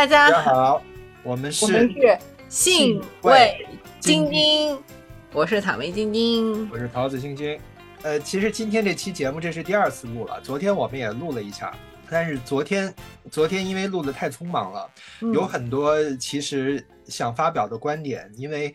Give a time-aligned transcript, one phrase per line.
[0.00, 0.82] 大家好，
[1.22, 2.18] 我们是，是
[2.48, 3.66] 信味
[4.00, 4.82] 晶晶，
[5.30, 6.70] 我是草莓晶晶。
[6.70, 7.60] 我是桃子星星。
[8.00, 11.76] 呃，其实今天这期节目这是第二次录了，昨天我们也录了一下，
[12.08, 12.94] 但是昨天
[13.30, 14.90] 昨天因为录的太匆忙了，
[15.20, 18.74] 嗯有很多其实想发表的观点，因为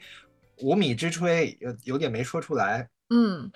[0.62, 2.88] 无米之炊有有点没说出来。
[3.10, 3.52] 嗯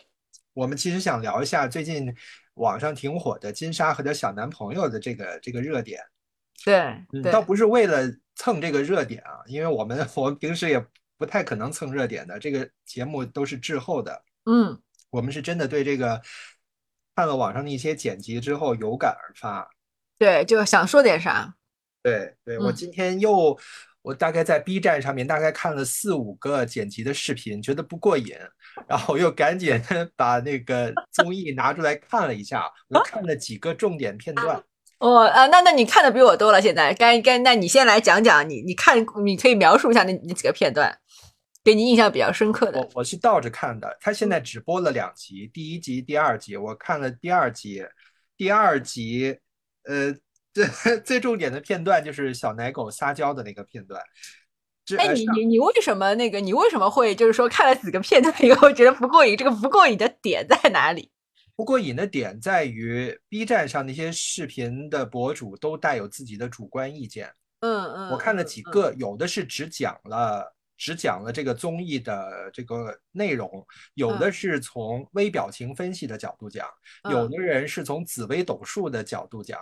[0.55, 2.11] 我们其实想聊一下最近
[2.55, 6.01] 网上挺火的金莎和她小男朋友的这个这个热点。
[6.65, 8.03] 对倒不是为了
[8.35, 10.83] 蹭这个热点啊，因为我们我们平时也
[11.17, 14.23] 不太可能蹭热点的，这个节目都是滞后的。
[14.45, 16.21] 嗯我们是真的对这个
[17.15, 19.67] 看了网上的一些剪辑之后有感而发。
[20.17, 21.53] 对，就想说点啥。
[22.03, 23.57] 对，对，我嗯今天又
[24.01, 28.35] 我大概在 B 站上面大概看了四五个剪辑的视频，觉得不过瘾，
[28.87, 29.81] 然后又赶紧
[30.15, 34.63] 把那个综艺拿出来看了一下，我看了几个重点片段。
[34.99, 40.93] 哦啊，那那你看的比我多了，现在该该，那你先来讲讲你你看，你可以描述一下那那几个片段，
[41.63, 42.89] 给你印象比较深刻的我。
[42.95, 47.81] 我是倒着看的，他现在只播了两集，第一集、第二集，我看了第二集，
[48.35, 49.37] 第二集，
[49.83, 50.13] 呃，
[50.53, 50.67] 最
[50.99, 54.01] 最重点的片段就是小奶狗撒娇的那个片段。
[54.85, 56.41] 这哎，你你你为什么那个？
[56.41, 59.37] 你为什么会就是说看了几个片段以后觉得不过瘾？
[59.37, 61.09] 这个不过瘾的点在哪里？
[61.59, 67.29] 不过瘾的点在于，B 站上那些视频的博主都带有自己的主观意见。
[67.59, 73.51] 嗯嗯，我看了几嗯，个，有的是只讲了只讲了这个综艺的这个内容，
[73.95, 76.65] 有的是从微表情分析的角度讲，
[77.11, 79.59] 有嗯的人是从紫微斗数的角度讲。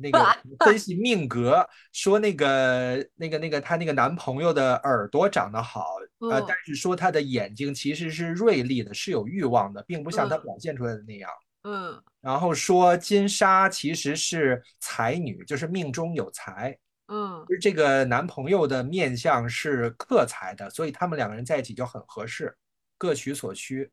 [0.00, 0.18] 那个
[0.64, 11.30] 分析命格，说那个那个那个她那个男朋友的耳朵长得好，呃嗯，但是说他的眼睛其实是锐利的，是有欲望的，并不像他嗯表现出来的那样。
[11.62, 16.76] 嗯然后说金莎其实是才女，就是命中有才，
[17.08, 22.56] 嗯就是这个男朋友的面相是克才的，所以他们两个人在一起就很合适，
[22.96, 23.90] 各取所需。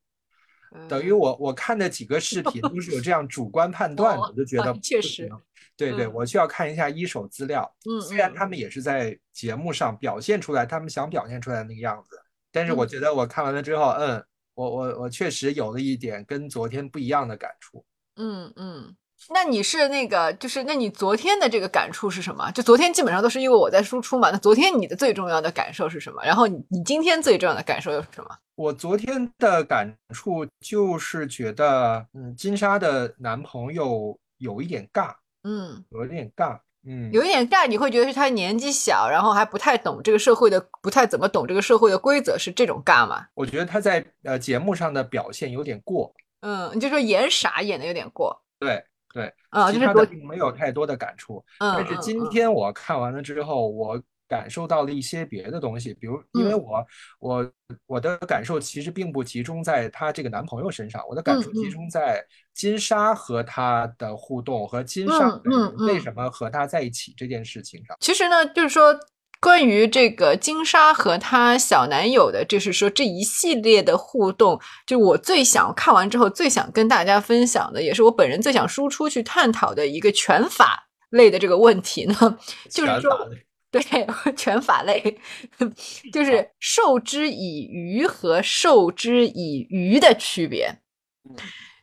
[0.75, 5.41] 嗯，等于我我看的几个视频都是有这样主观判断的，哦我就觉得啊确不实行。
[5.75, 7.71] 对对，嗯我需要看一下一手资料。
[7.89, 12.19] 嗯，虽然嗯他们也是在节目上表现出来他们想表现出来那个样子，
[12.51, 14.23] 但是我嗯觉得我看完了之后，嗯，
[14.55, 17.85] 我我我确实有了一点跟昨天不一样的感触。
[18.15, 18.95] 嗯嗯，
[19.29, 22.49] 那你是那个，就是那你昨天的这个感触是什么？
[22.51, 24.31] 就昨天基本上都是因为我在输出嘛。
[24.31, 26.23] 那昨天你的最重要的感受是什么？
[26.23, 28.29] 然后你你今天最重要的感受又是什么？
[28.55, 35.13] 我昨天的感触就是觉得，嗯，金莎的男朋友有一点尬，
[35.43, 43.27] 嗯，有一点尬，嗯，有一点尬，你会觉得是他年纪小，然后还不太懂这个社会的，不太怎么懂这个社会的规则，是这种尬吗？
[43.35, 46.11] 我觉得他在呃节目上的表现有点过，
[46.41, 48.83] 嗯，你就说演傻演的有点过对
[49.13, 51.43] 对，啊，其就是昨他的并没有太多的感触。
[51.59, 56.85] 嗯，但是今天我看完了之后，我感受到了一些别的东西，比如，因为嗯我
[57.19, 57.51] 我
[57.85, 62.21] 我的感受其实并不集中在她这个男朋友身上，我的感受集中在
[62.53, 65.33] 金莎和他的互动和金莎
[65.77, 67.95] 为嗯什么和他在一起这件事情上。
[68.01, 68.93] 其实呢，就是说，
[69.39, 82.37] 关于这个金莎和她小男友的，就是说这一系列的互动，就我最想看完之后最想跟大家分享的，也是我本人最想输出去探讨的一个拳法类的这个问题呢，
[82.69, 83.29] 就是说
[83.69, 83.81] 对
[84.35, 85.19] 拳法类，
[86.11, 90.79] 就是授之以鱼和授之以渔的区别。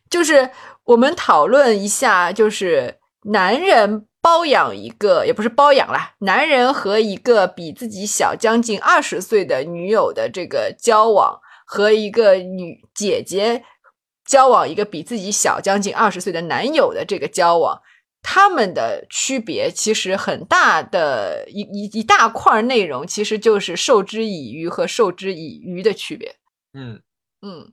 [0.09, 0.49] 就是
[0.83, 2.97] 我们讨论一下，就是
[3.31, 13.63] 男人包养一个，也不是包养啦，男人和一个比自己小将近二十岁的女友的这个交往，和一个女姐姐
[14.25, 17.79] 交往一个比自己小将近二十岁的男友的这个交往，
[18.23, 26.35] 他们的区别其实很大的一一一大块内容，其实就是授之以鱼和授之以渔的区别。
[26.73, 26.99] 嗯
[27.43, 27.71] 嗯，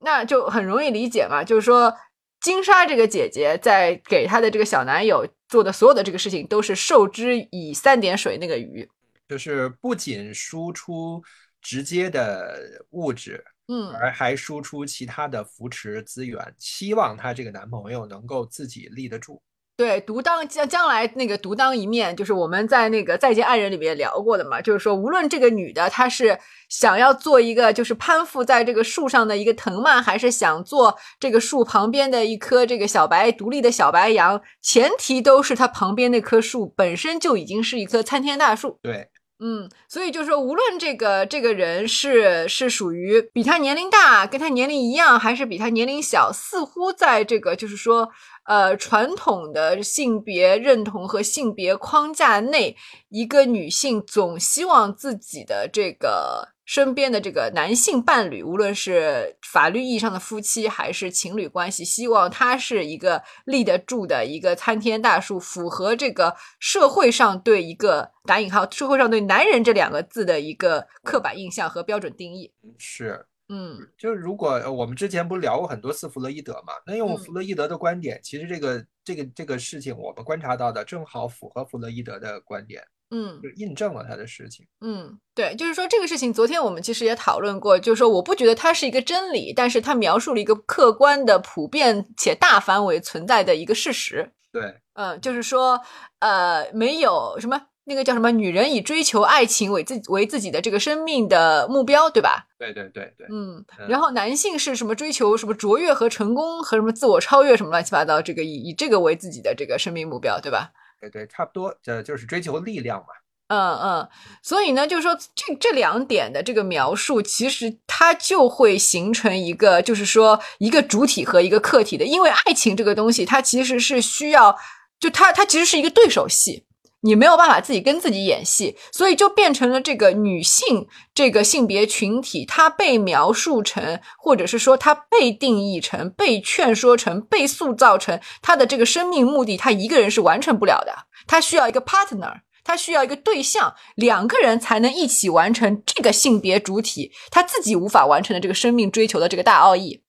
[0.00, 1.94] 那就很容易理解嘛，就是说
[2.42, 8.88] 金莎这个姐姐在给她的这个小男友做的所有的这个事情，都是授之以三点水那个鱼。
[9.28, 11.22] 就是不仅输出
[11.60, 19.40] 直接的物质，嗯而还输出其他的扶持资源，希望她这个男朋友能够自己立得住。
[19.82, 26.38] 对，独当将将来那个独当一面，就是我们在那个《再见爱人》里面聊过的嘛，就是说，无论这个女的她是
[26.68, 38.78] 想要做一个就是攀附在这个树上的一个藤蔓，还是想做这个树旁边的一棵这个小白独立的小白杨，前提都是她旁边那棵树本身就已经是一棵参天大树。
[38.82, 39.08] 对，
[39.40, 48.08] 嗯，所以就是说，无论这个这个人是是属于比他年龄大，跟他年龄一样，还是比他年龄小，似乎在这个就是说，
[48.44, 52.76] 呃，传统的性别认同和性别框架内，
[53.08, 56.50] 一个女性总希望自己的这个。
[56.64, 72.52] 身边的这个男性伴侣，无论是法律意义上的夫妻还是情侣关系，希望他是一个立得住的一个参天大树，符合这个社会上对一个打引号社会上对男人这两个字的一个刻板印象和标准定义。
[72.78, 76.72] 是，嗯，就是如果我们之前不是聊过很多次弗洛伊德嘛？
[76.86, 82.82] 那用弗洛伊德的观点，其实这个这个这个事情，我们观察到的正好符合弗洛伊德的观点。
[83.14, 84.66] 嗯，就印证了他的事情。
[84.80, 94.32] 嗯，对，就是说这个事情，昨天我们其实也讨论过，就是说我不觉得它是一个真理，但是它描述了一个客观的、普遍且大范围存在的一个事实。
[94.50, 95.78] 对，嗯，就是说，
[96.20, 102.46] 呃，没有什么那个叫什么，女人以追求爱情为自为自己的这个生命的目标，对吧？
[102.58, 103.26] 对对对对。
[103.30, 110.70] 嗯，然后男性是什么追求什么卓越和成功和什么自我超越什么乱七八糟，这个以以这个为自己的这个生命目标，对吧？
[111.00, 113.06] 对对，差不多，这就是追求力量嘛。
[113.48, 114.08] 嗯嗯，
[114.40, 122.04] 所以呢，就是说这这两点的这个描述，其实它就会形成一个，就是说一个主体和一个客体的。
[122.04, 124.56] 因为爱情这个东西，它其实是需要，
[124.98, 126.64] 就它它其实是一个对手戏，
[127.02, 141.06] 你没有办法自己跟自己演戏，所以就变成了这个女性这个性别群体，她被描述成，或者是说她被定义成、被劝说成、被塑造成，她的这个生命目的，她一个人是完成不了的。
[141.26, 150.02] 他需要一个 partner，他需要一个对象，两个人才能一起完成这个性别主体他自己无法完成的这个生命追求的这个大奥义。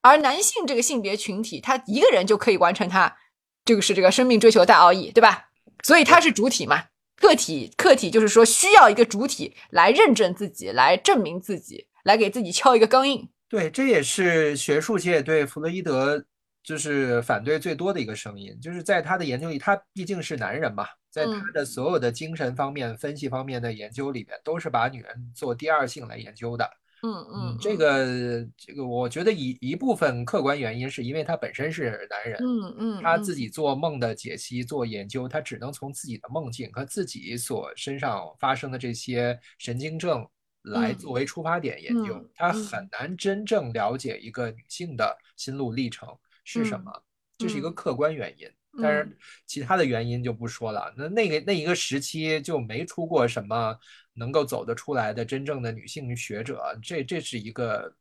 [0.00, 3.16] 而男性这个性别群体，他一个人就可以完成他
[3.64, 5.49] 这个是这个生命追求的大奥义，对吧？
[5.82, 6.84] 所以他是主体嘛，
[7.16, 13.28] 个体客体就是说需要一个主体来认证自己，来证明自己，来给自己敲一个钢印。
[13.48, 16.24] 对，这也是学术界对弗洛伊德。
[16.62, 26.70] 就是反对最多的一个声音，就是在他的研究里，他毕竟是男人嘛，在他的所有的精神方面、分析方面的研究里边，都是把女人做第二性来研究的。
[27.02, 40.26] 嗯嗯，这个这个，我觉得一一部分客观原因是因为他本身是男人，嗯嗯，他自己做梦的解析、做研究，他只能从自己的梦境和自己所身上发生的这些神经症
[40.62, 46.08] 来作为出发点研究，他很难真正了解一个女性的心路历程。
[46.42, 46.90] 是什么？
[47.38, 48.48] 这是一个客观原因，
[48.82, 49.16] 但是
[49.46, 50.92] 其他的原因就不说了。
[50.96, 53.76] 那那个那一个时期就没出过什么
[54.20, 57.92] 能够走得出来的真正的女性学者，这这是一个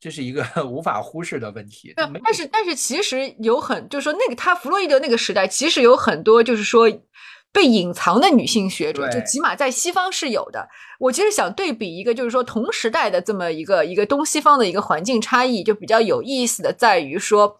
[0.00, 1.92] 这是一个 无法忽视的问题。
[1.96, 6.90] 但是但是其实有很就是说那个他弗洛伊德那个时代，其实有很多就是说。
[7.50, 10.68] 被隐藏的女性学者，就起码在西方是有的。
[11.00, 17.56] 我其实想对比一个，就是说同时代的这么一个一个东西方的一个环境差异，就比较有意思的在于说，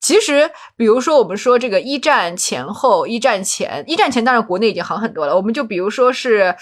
[0.00, 5.34] 其实比如说我们说这个一战前后，一战前，一战前当然国内已经好很多了。
[5.36, 6.54] 我们就比如说是。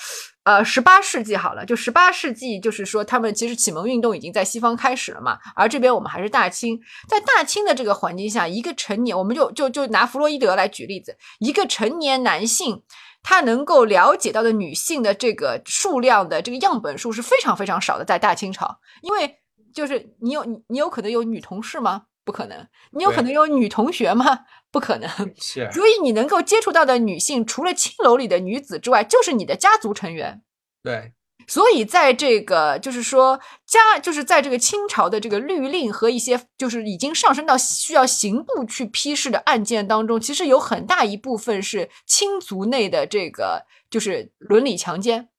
[0.45, 12.83] 呃，十八世纪好了，就十八世纪，就是说他们其实启蒙运动已经在西方开始了嘛，而这边我们还是大清，在大清的这个环境下，一个成年，我们就就就拿弗洛伊德来举例子，一个成年男性，
[13.23, 19.37] 他能够了解到的女性的这个数量的这个样本数是非常非常少的，在大清朝，因为
[19.75, 22.05] 就是你有你你有可能有女同事吗？
[22.31, 24.45] 不可能，你有可能有女同学吗？
[24.71, 25.11] 不可能。
[25.37, 30.43] 是，所以你能够接触到的女性，除了青楼里的女子之外，就是你的家族成员。
[30.81, 31.13] 对，
[31.49, 45.31] 所以在这个就是说家，就是在这个清朝的这个律令和一些就是已经上升到需要刑部去批示的案件当中，其实有很大一部分是亲族内的这个就是伦理强奸，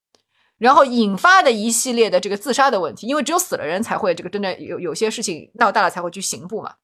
[0.62, 6.76] 然后引发的一系列的这个自杀的问题，因为只有死了人才会这个真的有有些事情闹大了才会去刑部嘛。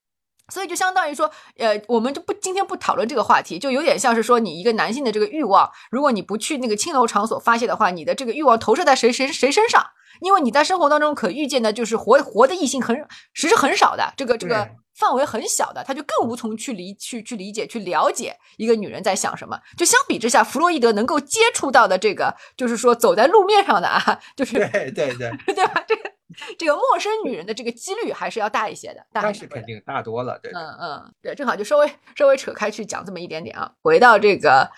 [0.53, 9.85] 所以就相当于说，呃，我们就不今天不讨论这个话题，就有点像是说，你一个男性的这个欲望，如果你不去那个青楼场所发泄的话，你的这个欲望投射在谁谁谁身上？
[10.21, 12.95] 因为你在生活当中可遇见的就是活活的异性很
[13.33, 19.59] 实是很少的，这个这个范围很小的，他就更无从去理去去理解去了解一个女人在想什么。
[19.77, 25.83] 就相比之下，弗洛伊德能够接触到的这个，就是说走在路面上的啊，就是对对对， 对吧？
[25.87, 26.16] 这个。
[26.57, 33.71] 这个陌生女人的这个几率还是要大一些的，那是肯定大多了，对，嗯嗯，对，正好就稍微稍微扯开去讲这么一点点啊。
[33.81, 34.69] 回到这个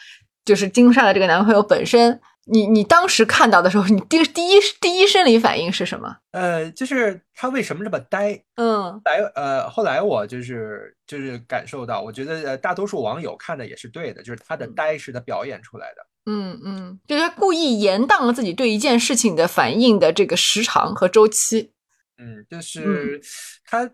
[0.45, 6.17] 就是金莎的这个男朋友本身，你你当时看到的时候，你第第一第一生理反应是什么？
[6.31, 8.41] 呃，就是他为什么这么呆？
[8.55, 16.05] 嗯来，呃，后来我就是就是感受到，我觉得呃大多数网友看的也是对的，就是他的呆是他表演出来的。
[16.25, 21.71] 嗯嗯，就是他故意延宕了自己对一件事情的反应的这个时长和周期。
[22.17, 23.21] 嗯，就是
[23.65, 23.89] 他，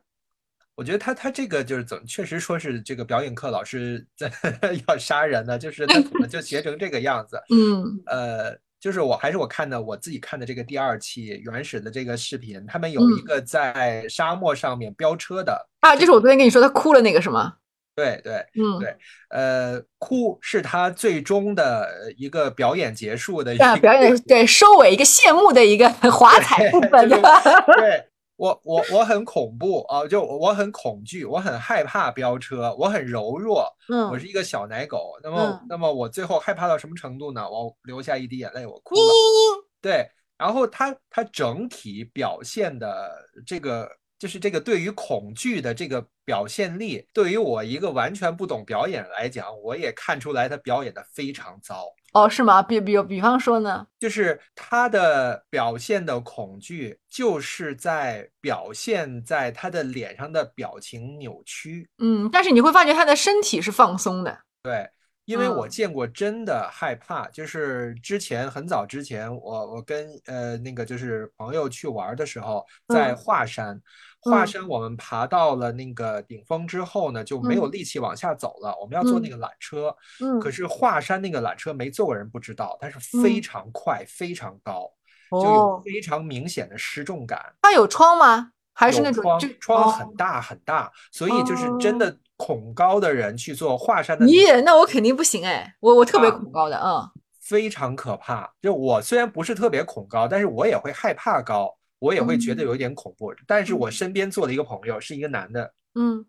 [0.76, 4.32] 我觉得他他这个就是怎么，确实说是这个表演课老师在
[4.88, 7.40] 要杀人呢，就是他怎么就学成这个样子？
[7.54, 17.54] 嗯呃，就是我还是我看的我自己看的这个第二期原始的这个视频，他们有一嗯个在沙漠上面飙车的，啊，就是我昨天跟你说他哭了那个是吗？
[17.96, 18.46] 对对。
[18.56, 18.96] 嗯，对
[19.30, 28.06] 呃，哭是他最终的一个表演结束的一啊，个表演对收尾一个谢幕的一个华彩部分， 对
[28.38, 35.18] 我，我我很恐怖啊，就我很恐惧，我很害怕飙车，我很柔弱，嗯我嗯，是一个小奶狗。
[35.24, 37.50] 那么，嗯那么我最后害怕到什么程度呢？
[37.50, 39.08] 我流下一滴眼泪，我哭嘤了。
[39.08, 43.12] 嘤对，然后他他整体表现的
[43.46, 43.90] 这个。
[44.26, 51.86] 就是这个对于恐惧的这个表现力，对于我一个完全不懂表演来讲，我也看出来他表演的非常糟。
[52.12, 52.64] 哦，是吗？
[52.64, 53.86] 比比比方说呢？
[54.00, 61.88] 就是他的表现的恐惧，就是在表现在他的脸上的表情扭曲。
[62.00, 64.36] 嗯，但是你会发觉他的身体是放松的。
[64.64, 64.90] 对，
[65.26, 73.80] 因为我嗯见过真的害怕，就是之前很早之前，我我跟呃那个就是朋友去玩的时候，在嗯华山，
[74.26, 79.96] 华嗯山我们爬到了那个顶峰之后呢，就没有嗯力气往下走了，我们要坐那嗯个缆车。
[80.22, 84.92] 嗯，可是华山那个缆车没坐过人不知道，但是非嗯常快，非常高。
[85.32, 88.52] 就有哦，非常明显的失重感，它有窗吗？
[88.74, 97.10] 还是那种有窗窗很哦大很大，所以就是真的恐高的人去做华山的咦，那我肯定不行哎，我我特别啊恐高的，嗯
[97.42, 98.52] 非常可怕。
[98.62, 103.34] 就我虽然不是特别恐高，但是我也会害怕高，我也会觉得嗯有一点恐怖。
[103.48, 106.26] 但是我嗯身边坐的一个朋友，是一个男的，嗯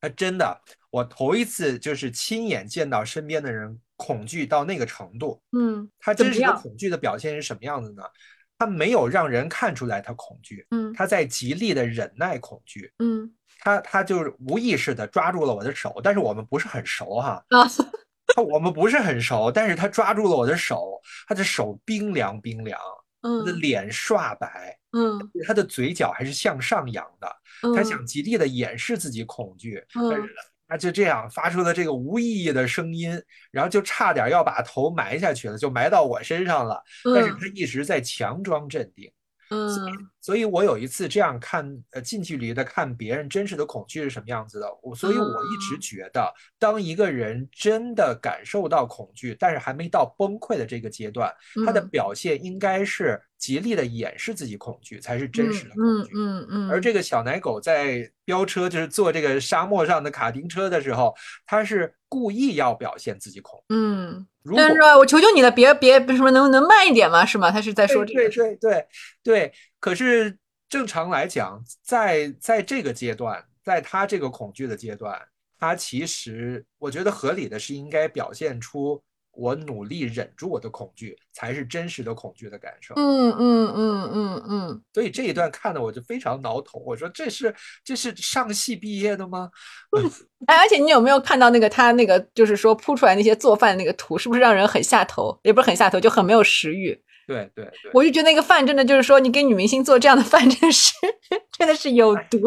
[0.00, 5.42] 他真的，我头一次就是亲眼见到身边的人恐惧到那个程度。
[5.56, 8.02] 嗯他真实的恐惧的表现是什么样子呢？
[8.56, 12.92] 他没有让人看出来他恐惧，嗯他在极力的忍耐恐惧。
[12.98, 17.66] 嗯他他就是无意识的抓住了我的手，但是我们不是很熟哈，啊，
[18.42, 22.78] 我们不是很熟，但是他抓住了我的手，他的手冰凉冰凉，
[23.24, 23.60] 他的嗯。
[23.60, 25.18] 脸刷白，嗯。
[25.46, 27.28] 他的嘴角还是向上扬的，
[27.74, 27.84] 他嗯。
[27.84, 30.34] 想极力的掩饰自己恐惧，但嗯是
[30.68, 36.82] 他就这样发出了这个无意义的声音，然后就差点要把头埋下去了，就埋到我身上了，
[37.14, 37.38] 但是嗯。
[37.40, 39.10] 他一直在强装镇定。
[39.50, 39.68] 嗯
[40.24, 44.66] 所以我有一次这样看，呃，近距离的看别人真实的恐惧是什么样子的。
[44.82, 51.30] 我所以，我一直嗯觉得，当一个人真的感受到恐惧，但是还没到崩溃的这个阶段，
[51.66, 56.12] 他的嗯表现应该是极力的掩饰自己恐惧，才是真实的恐嗯惧。
[56.16, 61.14] 嗯嗯，而这个小奶狗在飙车，就是坐这个沙漠上的卡丁车的时候，
[61.44, 63.74] 他是故意要表现自己恐惧。
[63.74, 64.26] 嗯，
[64.56, 67.26] 但是说我求求你了，别别什么能能慢一点吗？
[67.26, 67.50] 是吗？
[67.50, 68.86] 他是在说这对个，对对对
[69.22, 69.52] 对，
[69.84, 70.34] 可是
[70.66, 75.20] 正常来讲，在在这个阶段，在他这个恐惧的阶段，
[75.58, 78.98] 他其实我觉得合理的是应该表现出
[79.32, 82.94] 我努力忍住我的恐惧，才是真实的恐惧的感受。
[82.94, 89.50] 嗯嗯嗯嗯嗯，所以这一段看的我就非常挠头，我说这是这是上戏毕业的吗？
[90.48, 95.38] 哎，而且你有没有看到那个他那个就是说铺出来那些做饭那个图，是不是让人很下头？
[95.42, 96.98] 也不是很下头，就很没有食欲。
[97.26, 100.92] 对对对，我就觉得那个饭真的就是说，你给女明星做这样的饭，真是
[101.56, 102.38] 真的是有毒，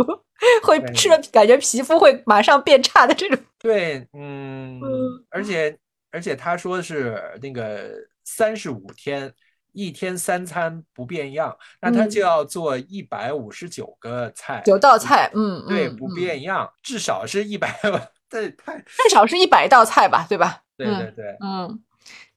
[0.64, 1.18] 会吃了。
[1.32, 3.38] 感觉皮肤会马上变差的这种。
[3.60, 5.78] 对，嗯，嗯而且
[6.12, 7.90] 而且他说是那个
[8.24, 9.34] 三十五天，
[9.74, 12.10] 一天三餐不变样，那他嗯。
[12.10, 17.76] 就要做一百五十九个菜，九道菜，嗯，对，嗯不嗯变样，至少是一百，
[18.30, 20.62] 这太，至少是一百道菜吧，对吧？
[20.78, 21.84] 对嗯对对，嗯，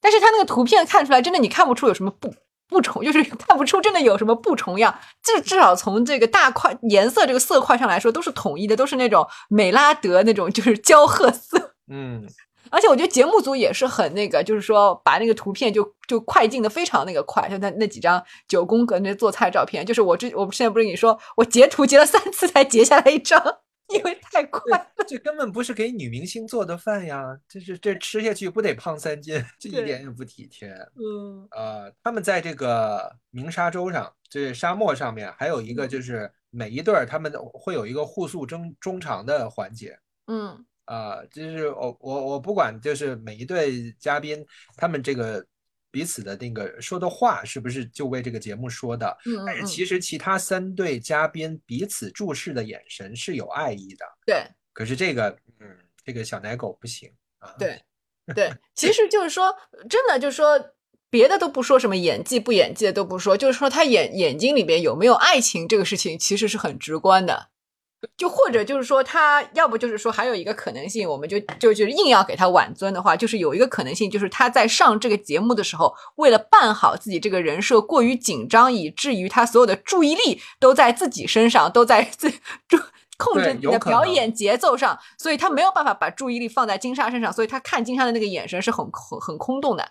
[0.00, 2.32] 但是他那个图片看出来，真的你看不出有什么不
[2.68, 4.98] 不重， 就是看不出真的有什么不重样。
[5.22, 11.74] 至至少从这个大块颜色这个色块上来说，都是统一的，都是那种美拉德那种就是焦褐色。
[11.92, 12.24] 嗯，
[12.70, 23.42] 而且我觉得节目组也是很那个，就是说把那个图片就就快进的非常那个快，就那那几张九宫格那做菜照片，就是我之我现在不是跟你说，我截图截了三次才截下来一张，
[23.96, 24.86] 因为太快了。
[25.06, 30.68] 这根本不是给女明星做的饭呀，这是这吃下去不得胖三斤，这一点也不体贴。
[30.94, 39.98] 嗯呃，他们在这个鸣沙洲上，这沙漠上面还有一个就是每一对儿他们会有一个互诉衷衷肠的环节。
[40.28, 44.44] 嗯啊、就是我我我不管，就是每一对嘉宾
[44.76, 45.44] 他们这个
[45.90, 49.18] 彼此的那个说的话是不是就为这个节目说的？
[49.26, 54.04] 嗯但是嗯，其实其他三对嘉宾彼此注视的眼神是有爱意的。
[54.24, 55.28] 对可是这个，
[55.60, 55.66] 嗯，
[56.04, 57.54] 这个小奶狗不行啊。
[57.58, 57.80] 对
[58.34, 59.54] 对，其实就是说，
[59.88, 60.74] 真的就是说。
[61.12, 67.48] 别的都不说，什么演技不演技的都不说，就是说他眼眼睛里边有没有爱情这个事情，其实是很直观的。
[68.16, 82.30] 就或者就是说，他要不就是说，还有一个可能性，我们就就就是硬要给他挽尊的话，就是有一个可能性，就是他在上这个节目的时候，为了办好自己这个人设，过于紧张，以至于他所有的注意力都在自己身上，都在自
[82.66, 82.78] 注
[83.18, 84.32] 控制你的表演。
[84.32, 89.86] 节奏上，所以他没有办法把注意力放在金莎身上，所以他看金莎的那个眼神是很很很空洞的。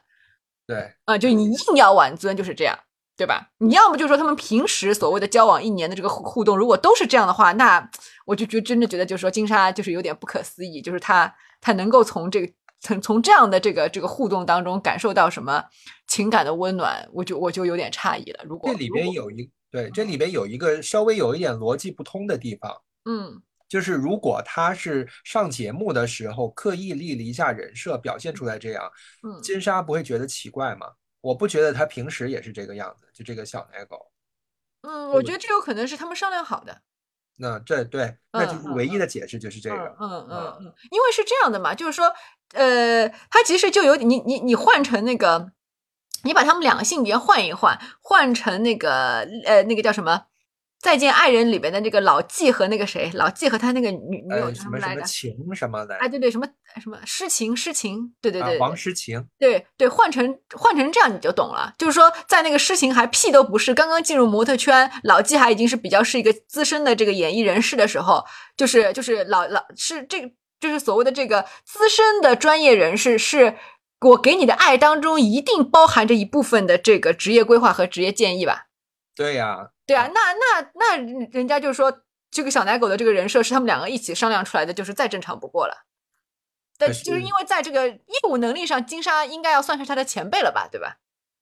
[0.65, 0.91] 对。
[1.05, 2.75] 啊、就你硬要挽尊就是这样，
[3.19, 3.49] 对吧？
[3.57, 7.91] 你要么就说他们平时所谓的交往一年的这个互互动，如果都是这样的话，那
[8.25, 12.49] 我就觉真的觉得就是说金莎就是有点不可思议，就是他他能够从这个
[12.79, 15.61] 从从这样的这个这个互动当中感受到什么
[16.07, 18.45] 情感的温暖，我就我就有点诧异了。
[18.45, 22.73] 如果这里边有一对，这里边有一个稍微有一点逻辑不通的地方，
[23.03, 28.89] 嗯就是如果他是上节目的时候刻意立了一下人设，表现出来这样，
[29.23, 30.87] 嗯金莎不会觉得奇怪吗？
[31.21, 34.11] 我不觉得他平时也是这个样子，就这个小奶狗。
[34.83, 36.81] 嗯，我觉得这有可能是他们商量好的。
[37.35, 39.95] 那这对，那就是嗯唯一的解释就是这个。
[39.99, 42.13] 嗯嗯嗯，因为是这样的嘛，就是说，
[42.53, 45.51] 呃，他其实就有你你你换成那个，
[46.23, 50.15] 你把他们两个性别换一换，换成那个呃那个叫什么
[50.81, 55.01] 《再见爱人》里边的那个老纪和那个谁，老纪和他那个女女友呃，什么什么叫什么来着？
[55.03, 56.47] 情什么的，哎，对对，什么
[56.81, 68.23] 什么诗情诗情，对对啊对，对王诗情，对对，换成换成这样你就懂了，就是说，在那个诗情还屁都不是，刚刚进入模特圈，老纪还已经是比较是一个资深的这个演艺人士的时候，
[68.55, 70.31] 就是就是老老是这个
[70.61, 73.57] 就是所谓的这个资深的专业人士，是
[73.99, 78.67] 我给你的爱当中一定包含着一部分的这个职业规划和职业建议吧？
[79.19, 80.97] 对呀，对啊，那那那
[81.31, 85.83] 人家就说这个小奶狗的这个人设是他们两个一起商量出来的，就是再正常不过了。
[86.77, 87.99] 但可就是因为在这个业
[88.29, 90.99] 务能力上，金莎应该要算是他的前辈了吧，对吧？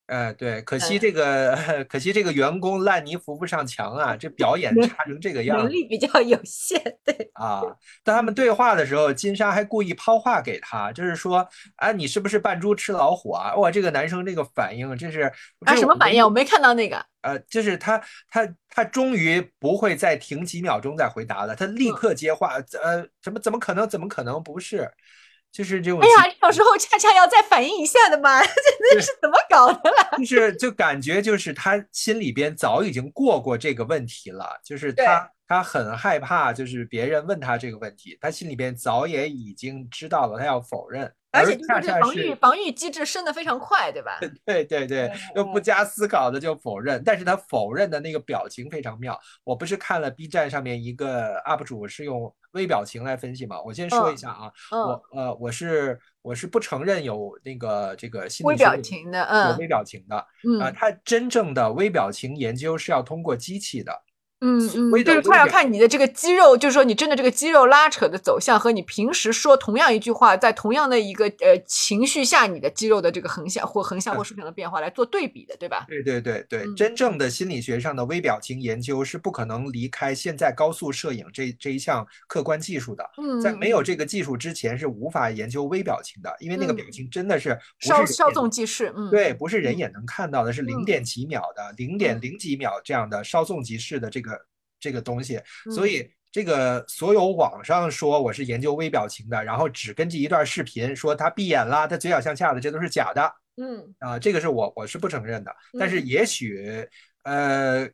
[0.08, 7.62] 呃，对，可惜嗯这个， 可惜这个员工烂泥扶不上墙啊，这表演差成这个样子能力比较有限，对，啊！
[8.06, 11.46] 当他们对话的时候，金莎还故意抛话给他，就是说，
[11.76, 13.54] 啊，你是不是扮猪吃老虎啊？
[13.56, 15.30] 哇，这个男生这个反应，这是
[15.66, 16.24] 啊，什么反应？
[16.24, 17.06] 我没看到那个。
[17.22, 23.90] 呃，就是他他他终于不会再停几秒钟再回答了，他立嗯刻接话，呃，怎么怎么可能？
[23.90, 24.42] 怎么可能？
[24.42, 24.90] 不是，
[25.58, 30.12] 就是这种哎呀，这种时候恰恰要再反应一下的嘛， 这这是怎么搞的啦？
[30.20, 44.20] 就 是就感觉就是他心里边早已经过过这个问题了，就是他他很害怕，就是别人问他这个问题，他心里边早也已经知道了，他要否认，而且就是防御防御机制升得非常快，对吧？
[44.46, 49.20] 对对对，又不加思考的就否认，但是他否认的那个表情非常妙。
[49.44, 59.58] 我不是看了 B 站上面一个 UP 主是用微表情来分析嘛，我先说一下啊，嗯，我呃我是我是不承认有那个这个心理微学里表情的，有嗯。
[59.58, 60.18] 微表情的。
[60.18, 60.26] 啊，
[60.66, 63.94] 呃它真正的微表情研究是要通过机器的，
[64.40, 75.86] 嗯嗯，就是他要看你的这个肌肉，就是说你真的这个肌肉拉扯的走向和你平时说同样一句话，在同样的一个呃情绪下，你的肌肉的这个横向或横向或竖向的变化来做对比的，对吧？
[75.90, 83.04] 对对对对，嗯真正的心理学上的微表情研究是不可能离开现在高速摄影这这一项客观技术的。
[83.18, 94.37] 嗯，在没有这个技术之前是无法研究微表情的，因为那个表嗯情真的是不稍纵即逝，嗯，对，不是人眼能看到的，是零嗯点几秒的、零点嗯零几秒这样的稍纵即逝的这个
[94.80, 95.42] 这个东西，
[95.74, 95.90] 所嗯。
[95.90, 103.34] 以这个所有网上说我是研究微表情的，然后只根据一段视频说他闭眼了，他嘴角向下的，这都是假的。
[103.56, 103.96] 嗯。
[104.00, 105.56] 啊，这个是我我是不承认的。
[105.80, 106.06] 但是嗯。
[106.06, 106.88] 也许
[107.24, 107.90] 呃，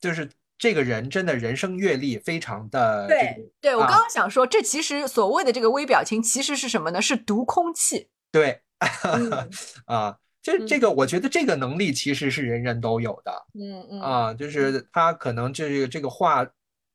[0.00, 7.02] 就是这个人真的人生阅历非常的这对个对，我啊刚刚想说，这其实所谓的这个微表情其实是什么呢？
[7.02, 8.62] 是读空气，对
[9.02, 9.50] 嗯。
[9.84, 10.16] 啊，
[10.56, 13.32] 这这嗯个我觉得这个能力其实是人人都有的。
[13.54, 16.46] 嗯嗯啊，就是他可能这个这个话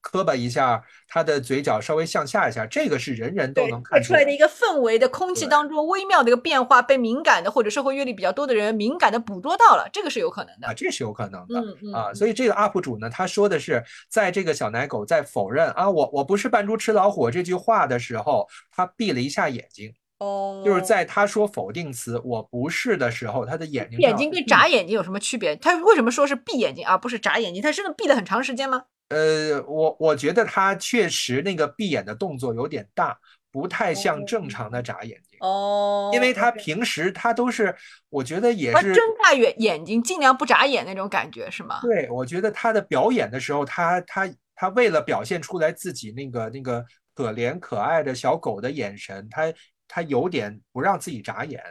[0.01, 10.73] 磕巴一下，他的嘴角稍微向下一下，这个是人人都，能看出来的一个氛围的空气当中微妙的一个变化，被敏感的或者社会阅历比较多的人敏感的捕捉到了，这个是有可能的啊，。
[10.73, 11.61] 这是有可能的。
[11.61, 25.55] 嗯嗯啊，所以这个 UP 主呢，他说的是，在这个小奶狗在否认啊，我我不是扮猪吃老虎这句话的时候，他闭了一下眼睛，哦就是在他说否定词“我不是”的时候，他的眼睛眼睛跟眨眼睛有什么区别？
[25.57, 27.61] 他为什么说是闭眼睛而不是眨眼睛？
[27.61, 28.83] 他真的闭了很长时间吗？
[29.09, 33.17] 呃，我我觉得他确实那个闭眼的动作有点大，
[33.51, 35.37] 不太像正常的眨眼睛。
[35.41, 37.75] 哦，因为他平时他都是，
[38.09, 41.81] 我觉得也是他睁大眼眼睛，尽量不眨眼那种感觉是吗？
[41.81, 46.83] 对，我觉得他的表演的时候，他他他为了表现出来自己那个那个
[47.13, 49.53] 可怜可爱的小狗的眼神，他
[49.93, 51.61] 他有点不让自己眨眼。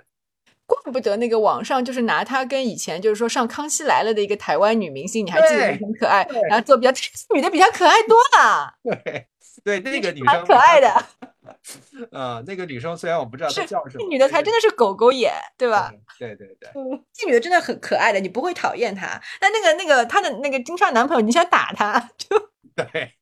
[0.65, 9.27] 怪不得那个网上就是拿她跟以前就是说上《康熙来了》的一个台湾女明星，你还记得对很可爱对，然后做比较，这女的比她可爱多了，对
[9.65, 11.05] 对，那个女蛮生可爱的，
[12.13, 15.91] 呃，那个女生虽然我不知道她叫什么，那女的才真的是狗狗眼，对吧？
[15.93, 19.21] 嗯对对对，嗯，这女的真的很可爱的，你不会讨厌她。
[19.41, 22.29] 但那个那个她的那个金莎男朋友，你想打她， 就
[22.77, 23.15] 对，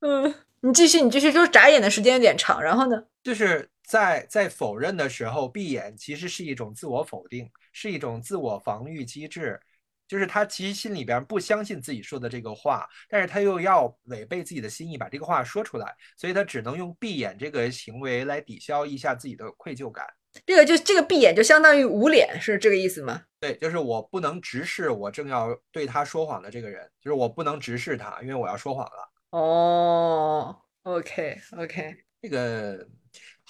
[0.00, 3.04] 嗯，你继续，你继续，就是眨眼的时间有点长，然后呢？
[3.22, 9.60] 就是在在否认的时候闭眼，其实是一种自我否定，是一种自我防御机制。
[10.08, 20.04] 就是他其实心里边不相信自己说的这个话，但是他又要违背自己的心意把这个话说出来，所以他只能用闭眼这个行为来抵消一下自己的愧疚感。
[20.44, 23.22] 这个就这个闭眼就相当于捂脸，是这个意思吗？
[23.40, 29.12] 对，就是我不能直视我正要对他说谎的这个人，就是我不能直视他，因为我要说谎了。
[29.30, 32.86] 哦，OK OK，这个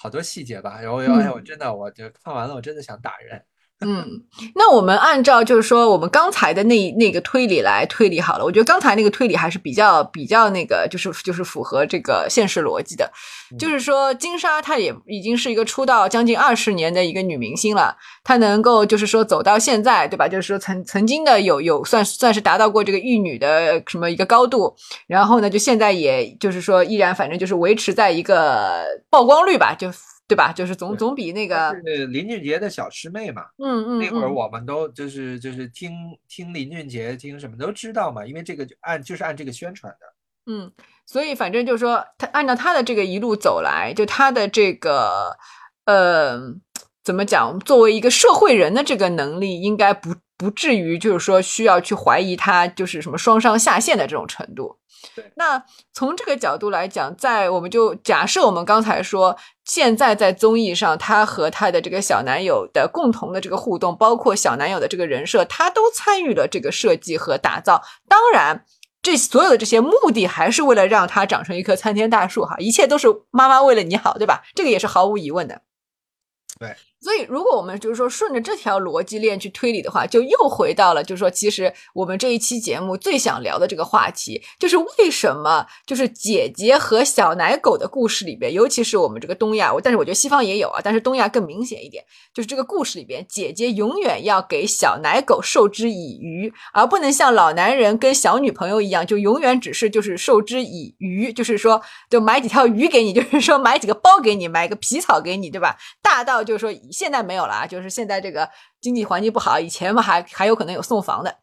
[0.02, 3.40] 好多细节吧，然后哎呀，我嗯真的我就看完了，我真的想打人。
[3.84, 4.22] 嗯，
[4.54, 13.10] 那我们按照就是说我们刚才的那那个推理来推理好了，我觉得刚才那个推理还是比较比较那个，就是就是符合这个现实逻辑的。
[13.58, 20.26] 就是说，金莎她也已经是一个出道将近二十年的一个女明星了，她能够就是说走到现在，对吧？
[20.26, 24.74] 就是说曾曾经的有有算算是达到过这个玉女的什么一个高度，
[25.06, 29.90] 然后呢，就现在也就是说依然反正就是维持在一个曝光率吧，就
[30.28, 30.52] 对吧？
[30.52, 35.92] 就是总总比那她个是林俊杰的小师妹嘛，嗯嗯那会儿嗯我们都就是就是听
[36.28, 40.06] 听林俊杰听什么都知道嘛，因为这个就按就是按这个宣传的。
[40.46, 40.72] 嗯，
[41.06, 45.36] 所以反正就是说，他按照他的这个一路走来，就他的这个
[45.84, 46.40] 呃，
[47.04, 47.60] 怎么讲？
[47.60, 54.76] 作为一个社会人的这个能力，应该不不至于就是说需要去怀疑他就是什么双商下线的这种程度
[55.14, 55.32] 对。
[55.36, 67.82] 那从这个角度来讲，在我们就假设我们刚才说，现在在综艺上，他和他的这个小男友的共同的这个互动，包括小男友的这个人设，他都参与了这个设计和打造。
[68.08, 68.64] 当然，
[69.02, 74.42] 这所有的这些目的还是为了让他长成一棵参天大树哈，一切都是妈妈为了你好，对吧？
[74.54, 75.62] 这个也是毫无疑问的。
[76.60, 105.76] 对，所以如果我们就是说顺着这条逻辑链去推理的话，就又回到了就是说，其实我们这一期节目最想聊的这个话题，就是为什么就是姐姐和小奶狗的故事里边，尤其是我们这个东亚，我但是我觉得西方也有啊，但是东亚更明显一点，就是这个故事里边，姐姐永远要给小奶狗授之以鱼，而不能像老男人跟小女朋友一样，就永远只是就是授之以渔，就是说就买几条鱼给你，就是说买几个包给你，买个皮草给你，对吧？
[106.00, 108.48] 大到就是说现在没有了啊，就是现在这个
[108.80, 111.34] 经济环境不好，以前嘛还还有可能有送房的，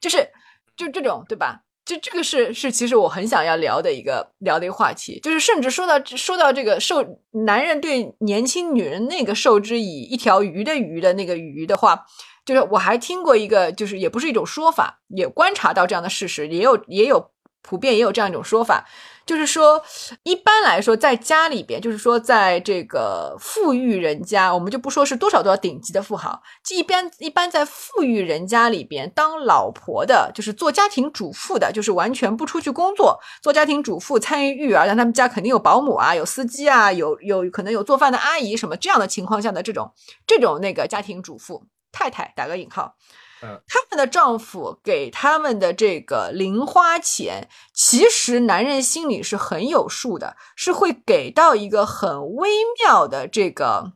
[0.00, 0.28] 就是
[0.76, 1.62] 就这种对吧？
[1.84, 7.02] 这这个是是，其实我很想要聊的一个聊的一个话题，就是甚至说到说到这个受
[7.46, 12.04] 男人对年轻女人那个受之以一条鱼的鱼的那个鱼的话，
[12.44, 17.30] 就是我还听过一个，就是也不是一种说法，也观察到这样的事实，也有也有
[17.62, 18.84] 普遍也有这样一种说法，
[19.28, 19.84] 就是说
[20.22, 39.92] 一般来说在家里边，就是说在这个富裕人家，我们就不说是多少多少顶级的富豪，一般一般在富裕人家里边当老婆的，就是做家庭主妇的，就是完全不出去工作，做家庭主妇参与育儿，让他们家肯定有保姆啊，有司机啊，有有可能有做饭的阿姨什么这样的情况下的这种
[40.26, 42.94] 这种那个家庭主妇太太打个引号。
[43.42, 52.50] 嗯，他们的丈夫给他们的这个零花钱，其实男人心里是很有数的，是会给到一个很微
[52.82, 53.92] 妙的这个。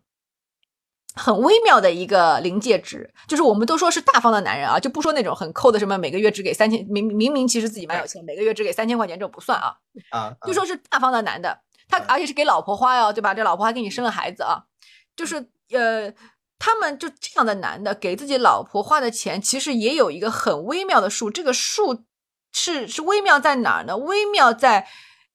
[1.15, 9.77] 很微妙的一个临界值，就是我们都说是大方的男人啊，就不说那种很抠的，什么每个月只给三千，明明明其实自己蛮有钱，每个月只给三千块钱这种不算啊，
[10.11, 12.05] 啊，就说是大方的男的，他嗯。
[12.09, 13.35] 而且是给老婆花哟，对吧？
[13.35, 14.65] 这老婆还给你生了孩子啊，
[15.15, 15.37] 就是
[15.73, 16.11] 呃，
[16.65, 22.05] 他们就这样的男的给自己老婆花的钱，其实也有一个很微妙的数，这个数
[22.53, 23.97] 是是微妙在哪儿呢？
[23.97, 24.87] 微妙在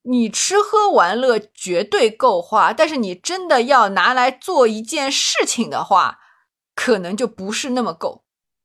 [0.03, 6.19] 你吃喝玩乐绝对够花，但是你真的要拿来做一件事情的话，
[6.73, 8.23] 可能就不是那么够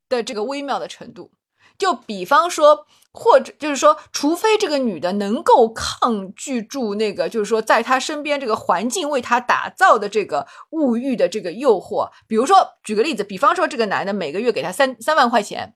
[0.09, 1.33] 的这个微妙的程度。
[1.77, 12.09] 就比方说，或者就是说，除非这个女的能够抗拒住那个，就是说，在她身边这个环境为她打造的这个物欲的这个诱惑。
[12.27, 15.75] 比如说，举个例子，比方说，这个男的每个月给她三三万块钱，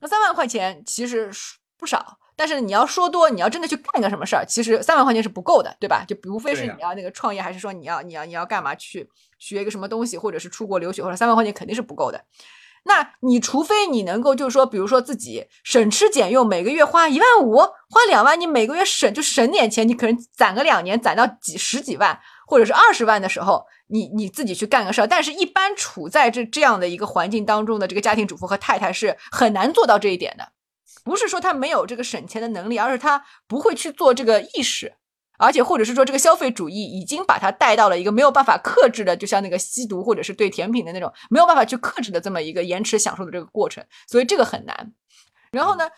[0.00, 1.30] 那三万块钱其实
[1.78, 6.04] 不少，但是你要说多，你要真的去干个什么事儿，其实三万块钱是不够的，对吧？
[6.06, 12.22] 就无非是你要那个创业，还是说你要你要你要干嘛去学一个什么东西，或者是出国留学，或者三万块钱肯定是不够的。
[12.88, 25.06] 那你除非你能够就是说，比如说自己省吃俭用，每个月花一万五，花两万，你每个月省就省点钱，你可能攒个两年，攒到几十几万或者是二十万的时候，你你自己去干个事儿。
[25.06, 30.48] 但是，一般处在这这样的一个环境当中的这个家庭主妇和太太是很难做到这一点的。
[31.04, 34.94] 不是说他没有这个省钱的能力，而是他不会去做这个意识。
[35.38, 44.92] 而且，或者是说，这个消费主义已经把它带到了一个没有办法克制的，就像那个吸毒或者是对甜品的那种没有办法去克制的这么一个延迟享受的这个过程，所以这个很难。
[45.52, 45.88] 然后呢，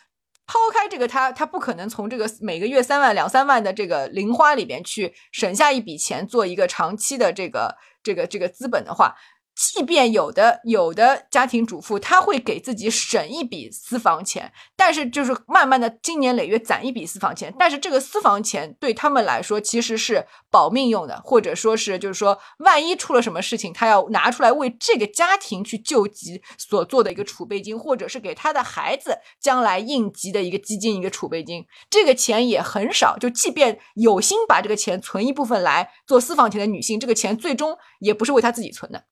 [0.47, 9.15] 抛开这个，他他不可能从这个每个月三万两三万的这个零花里边去省下一笔钱，做一个长期的这个这个这个资本的话。
[9.55, 39.05] 即便有的有的家庭主妇，她会给自己省一笔私房钱，但是就是慢慢的经年累月攒一笔私房钱，但是这个私房钱对他们来说其实是保命用的，或者说是就是说万一出了什么事情，他要拿出来为这个家庭去救急所做的一个储备金，或者是给他的孩子将来应急的一个基金一个储备金，这个钱也很少，就即便有心把这个钱存一部分来做私房钱的女性，这个钱最终也不是为她自己存的。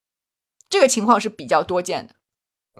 [0.68, 2.14] 这个情况是比较多见的。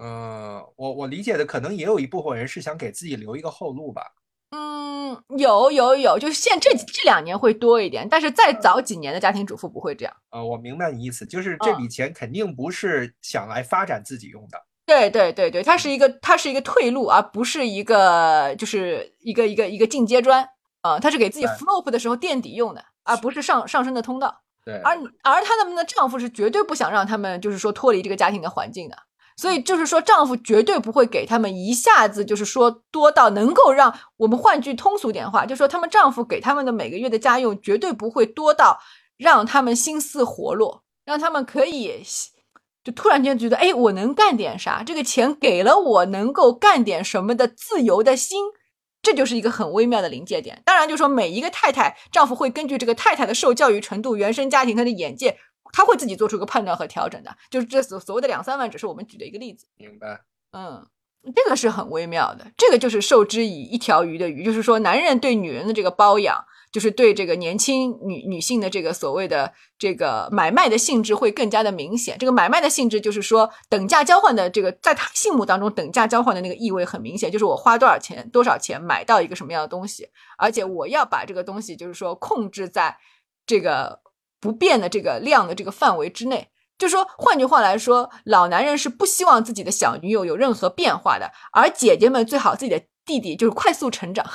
[0.01, 4.03] 嗯，我我理解的可能也有一部分人是想给自己留一个后路吧。
[4.51, 10.15] 嗯，有有有，就是现这这两年会多一点，但是再早几年的家庭主妇不会这样。
[10.31, 14.57] 呃，我明白你意思，就是这笔钱肯定不是想来发展自己用的。
[14.85, 20.43] 对对对对，它是一个它是一个退路，而不是一个就是一个一个一个进阶砖
[20.81, 24.41] 啊、呃，它是给自己 flop 的时候垫底用的，而不是上上升的通道。
[24.65, 28.97] 对，而而她们的丈夫是绝对不想让他们就是说脱离这个家庭的环境的，
[29.37, 38.79] 所以就是说丈夫绝对不会给他们一下子就是说多到能够让我们换句通俗点话，就说他们丈夫给他们的每个月的家用绝对不会多到
[39.17, 42.03] 让他们心思活络，让他们可以
[42.83, 44.83] 就突然间觉得哎，我能干点啥？
[44.83, 48.45] 这个钱给了我能够干点什么的自由的心。
[49.09, 50.61] 这就是一个很微妙的临界点。
[50.63, 55.35] 当然，就是说每一个太太，丈夫会根据这个太太的受教育程度、原生家庭、她的眼界，
[55.73, 57.35] 他会自己做出一个判断和调整的。
[57.49, 59.65] 就是这所所谓的两三万，只是我们举的一个例子。
[59.77, 60.21] 明白。
[60.51, 60.85] 嗯，
[61.35, 62.51] 这个是很微妙的。
[62.57, 72.17] 这个就是授之以一条鱼的鱼，就是说男人对女人的这个包养，就是对这个年轻女女性的这个所谓的这个买卖的性质会更加的明显。
[72.17, 82.97] 这个买卖的性质就是说等价交换的这个，在他心目当中等价交换的那个意味很明显，就是我花多少钱多少钱买到一个什么样的东西，而且我要把这个东西就是说控制在
[83.45, 83.99] 这个
[84.39, 86.47] 不变的这个量的这个范围之内。
[86.79, 94.25] 就说，换句话来说，老男人是不希望自己的小女友有任何变化的，而姐姐们最好自己的弟弟就是快速成长，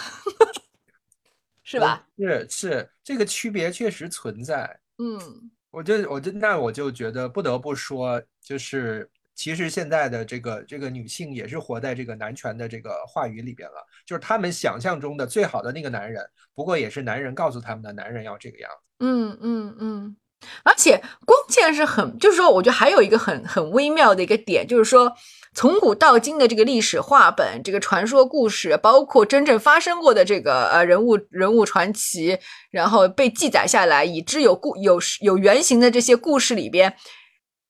[1.65, 2.07] 是吧？
[2.19, 4.79] 是是，这个区别确实存在。
[4.99, 16.23] 嗯，我就我就那我就觉得不得不说，就是其实现在的这个这个女性也是活在这个男权的这个话语里边了，就是他们想象中的最好的那个男人，
[16.55, 18.77] 不过也是男人告诉他们的，男人要这个样子。
[18.99, 20.17] 嗯嗯嗯。
[20.63, 25.13] 而且关键是很，就是说，我觉得还有一个很很微妙的一个点，就是说，
[25.55, 32.39] 从古到今的这个历史话本、这个传说故事，包括真正发生过的这个呃人物人物传奇，
[32.71, 36.95] 然后被记载下来，已知有故有有原型的这些故事里边，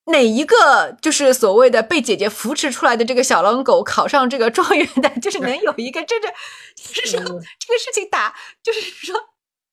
[0.07, 6.31] 哪一个就是所谓的被姐姐扶持出来的这个小狼狗考上这个状元的，就是能有一个真正，
[6.77, 9.15] 就是说这个事情打，就是说。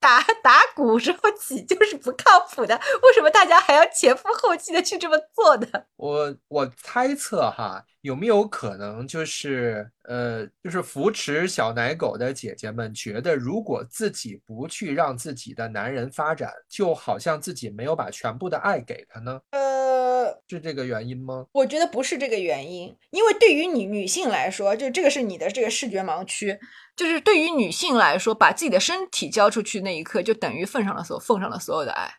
[0.01, 5.67] 打 打鼓时候起就是不靠谱的，为什么大家还要前赴后继的去这么做呢？
[5.95, 19.39] 我我猜测哈，有没有可能就是呃，就是扶持小奶狗的姐姐们觉得，如果自己不去让自己的男人发展，就好像自己没有把全部的爱给他呢？
[19.51, 19.61] 呃，
[20.47, 21.45] 是这个原因吗？
[21.51, 26.59] 我觉得不是这个原因，因为对于女女性来说，就这个是你的这个视觉盲区。
[26.95, 32.11] 就是对于女性来说，把自己的身体交出去那一刻，就等于奉上了所奉上了所有的爱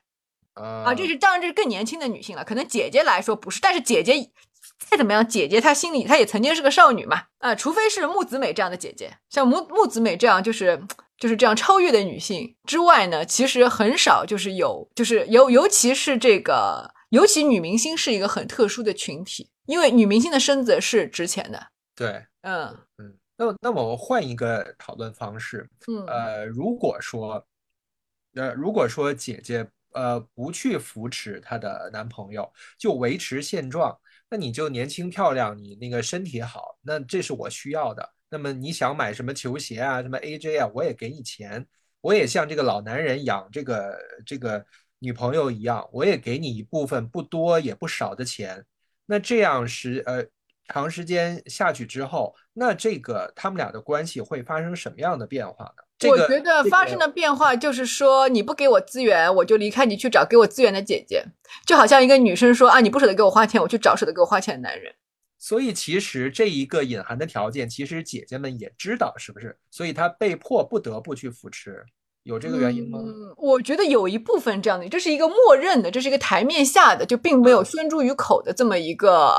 [0.54, 0.94] 啊啊！
[0.94, 2.42] 这是当然，这是更年轻的女性了。
[2.42, 4.30] 可能姐姐来说不是，但是姐姐
[4.78, 7.54] 再怎么样，姐姐她心里她也曾经是个少女嘛啊！
[7.54, 10.82] 除非是木子美这样的姐姐，像木木子美这样就是
[11.18, 21.68] 就是这样超越的女性之外呢，其实很少就是有就是尤尤其是这个，尤其女明星是一个很特殊的群体，因为女明星的身子是值钱的。
[21.94, 23.14] 对，嗯嗯。
[23.36, 27.46] 那那么我换一个讨论方式，嗯，呃，如果说，
[28.34, 33.94] 呃，如果说姐姐呃不去扶持她的男朋友，就维持现状，
[34.30, 38.08] 那你就年轻漂亮，你那个身体好，那这是我需要的。
[38.30, 41.66] 那么你想买什么球鞋啊，什么 AJ 啊，我也给你钱，
[42.00, 44.64] 我也像这个老男人养这个这个
[45.02, 48.64] 女朋友一样，我也给你一部分不多也不少的钱。
[49.06, 50.24] 那这样时呃
[50.68, 56.08] 长时间下去之后，那这个他们俩的关系会发生什么样的变化呢？
[56.08, 61.24] 我觉得发生的变化就是说，你不给我资源，我就离开你去找给我资源的姐姐，
[61.66, 64.94] 就好像一个女生说啊，你不舍得给我花钱，我去找舍得给我花钱的男人。
[65.38, 69.58] 所以其实这一个隐含的条件，其实姐姐们也知道，是不是？
[69.70, 71.84] 所以她被迫不得不去扶持，
[72.24, 72.98] 有这个原因吗？
[73.02, 79.32] 嗯，我觉得有一部分这样的，这是一个默认的，这是一个台面下的，就并没有宣诸于口的这么一个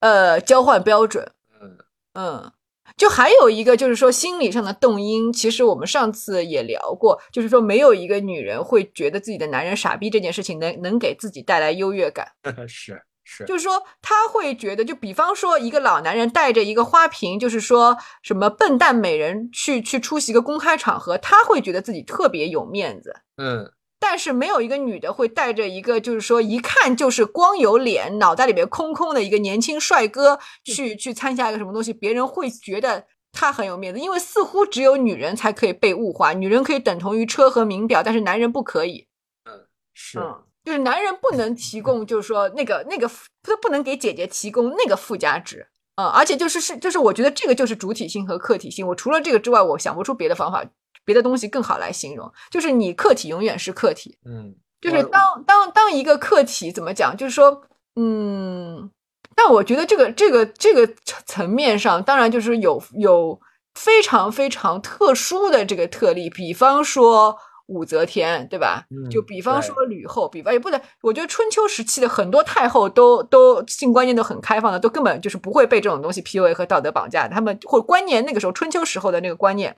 [0.00, 1.30] 呃交换标准。
[1.60, 1.78] 嗯
[2.14, 2.52] 嗯。
[2.94, 12.28] 就还有一个，就是说心理上的动因，其实我们上次也聊过，就是说没有一个女人会觉得自己的男人傻逼这件事情能能给自己带来优越感。
[12.68, 23.14] 是是，就是说他会觉得，就比方说一个老男人带着一个花瓶，就是说什么笨蛋美人去去出席一个公开场合，他会觉得自己特别有面子。
[23.36, 23.72] 嗯。
[24.04, 39.06] 但是没有一个女的会带着一个，就是说一看就是光有脸、脑袋里面空空的一个年轻帅哥去去参加一个什么东西，别人会觉得他很有面子，因为似乎只有女人才可以被物化，女人可以等同于车和名表，但是男人不可以。
[39.44, 40.18] 嗯，是，
[40.64, 43.10] 就是男人不能提供，就是说那个那个
[43.42, 50.64] 他不能给姐姐提供那个附加值啊，而且就是是就是我觉得这个就是主体性和客体性，我除了这个之外，我想不出别的方法。
[51.04, 57.16] 别的东西更好来形容，就是你客体永远是客体，嗯，就是当当当一个客体怎么讲？
[57.16, 57.60] 就是说，
[57.96, 58.88] 嗯，
[59.34, 60.88] 但我觉得这个这个这个
[61.26, 63.36] 层面上，当然就是有有
[63.74, 67.36] 非常非常特殊的这个特例，比方说
[67.72, 68.84] 武则天，对吧？
[69.10, 79.76] 就比方说吕后，比方也不能，我觉得春秋时期的很多太后都都性观念都很开放的，都根本就是不会被这种东西 PUA 和道德绑架，他们或观念那个时候春秋时候的那个观念。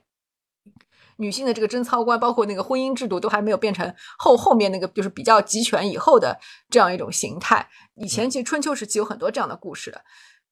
[1.17, 6.37] 女性的这个贞操观，包括那个婚姻制度，都还没有变成后后面那个就是比较集权以后的
[6.69, 7.65] 这样一种形态。
[7.95, 10.01] 以前其实春秋时期有很多这样的故事的。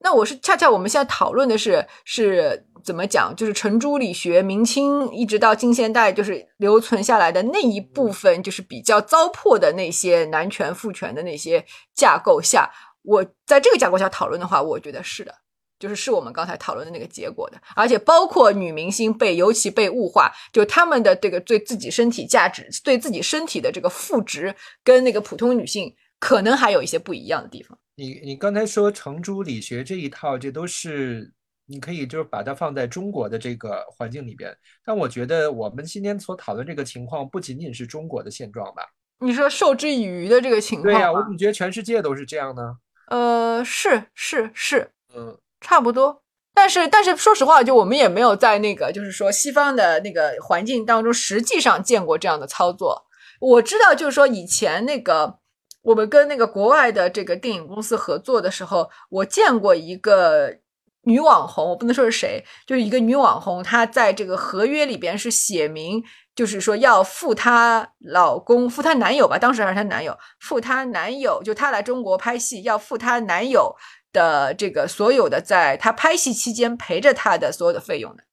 [0.04, 12.70] 那我是恰恰我们现在讨论的是是怎么讲，就是程朱理学，明清一直到近现代，就是留存下来的那一部分，就是比较糟粕的那些男权父权的那些架构下，
[13.02, 15.34] 我在这个架构下讨论的话，我觉得是的。
[15.80, 27.78] 就是是我们刚才讨论的那个结果的，而且包括女明星被尤其被物化，就他们的这个对自己身体价值、对自己身体的这个赋值，跟那个普通女性可能还有一些不一样的地方。
[27.96, 31.30] 你你刚才说程朱理学这一套，这都是
[31.66, 34.56] 你可以就是把它放在中国的这个环境里边，
[34.86, 38.84] 但我觉得我们今天所讨论这个情况不仅仅是中国的现状吧？
[39.20, 42.78] 你说授之以渔的这个情况，对呀，我怎么觉得全世界都是这样呢？
[43.10, 45.38] 呃，是是是，嗯。
[45.60, 53.06] 差不多，但是但是说实话，就我们也没有在那个就是说西方的那个环境当中实际上见过这样的操作。
[53.40, 55.40] 我知道，就是说以前那个
[55.84, 60.58] 我们跟那个国外的这个电影公司合作的时候，我见过一个
[61.04, 73.76] 女网红，我不能说是谁，就是一个女网红，她在这个合约里边是写明，就是说要付她老公、付她男友吧，当时还是她男友，付她男友，就她来中国拍戏要付她男友。
[74.14, 78.24] 的这个所有的在她拍戏期间陪着她的所有的费用的，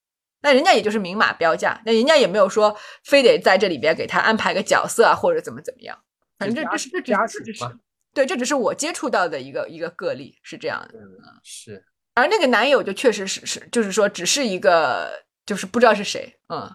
[0.43, 5.97] 那人家也就是明码标价，那人家也没有说非得在这里边给她安排个角色啊或者怎么怎么样，
[6.41, 7.65] 反正这这是这只这只是
[8.13, 10.99] 对，这只是我接触到的一个一个个例是这样的，
[11.45, 11.85] 是。
[12.15, 16.75] 而那个男友就确实是是就是说只是一个就是不知道是谁，嗯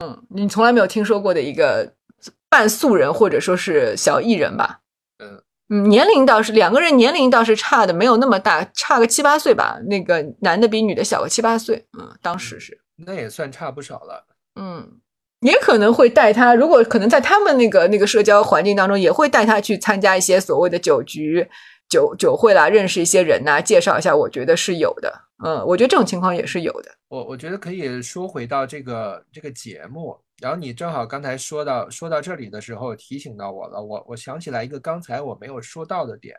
[0.00, 1.94] 嗯，你从来没有听说过的一个
[2.48, 4.80] 半素人或者说是小艺人吧？
[5.18, 5.42] 嗯。
[5.70, 9.78] 嗯，年龄倒是两个人年龄倒是差的没有那么大，差个七八岁吧。
[9.86, 14.26] 那个男的比女的小个七八岁，嗯，当时是，那也算差不少了。
[14.54, 14.98] 嗯，
[15.40, 21.46] 也可能会带他，如果可能在他们那个那个社交环境当中，也会带他去参加一些所谓的酒局、
[21.88, 25.12] 酒酒会啦，认识一些人呐，介绍一下，我觉得是有的。
[25.44, 26.90] 嗯，我觉得这种情况也是有的。
[27.08, 30.18] 我我觉得可以说回到这个这个节目。
[30.40, 36.36] 然后你正好刚才说到说到这里的时候提醒到我了，我我想起来一个刚才我没有说到的点。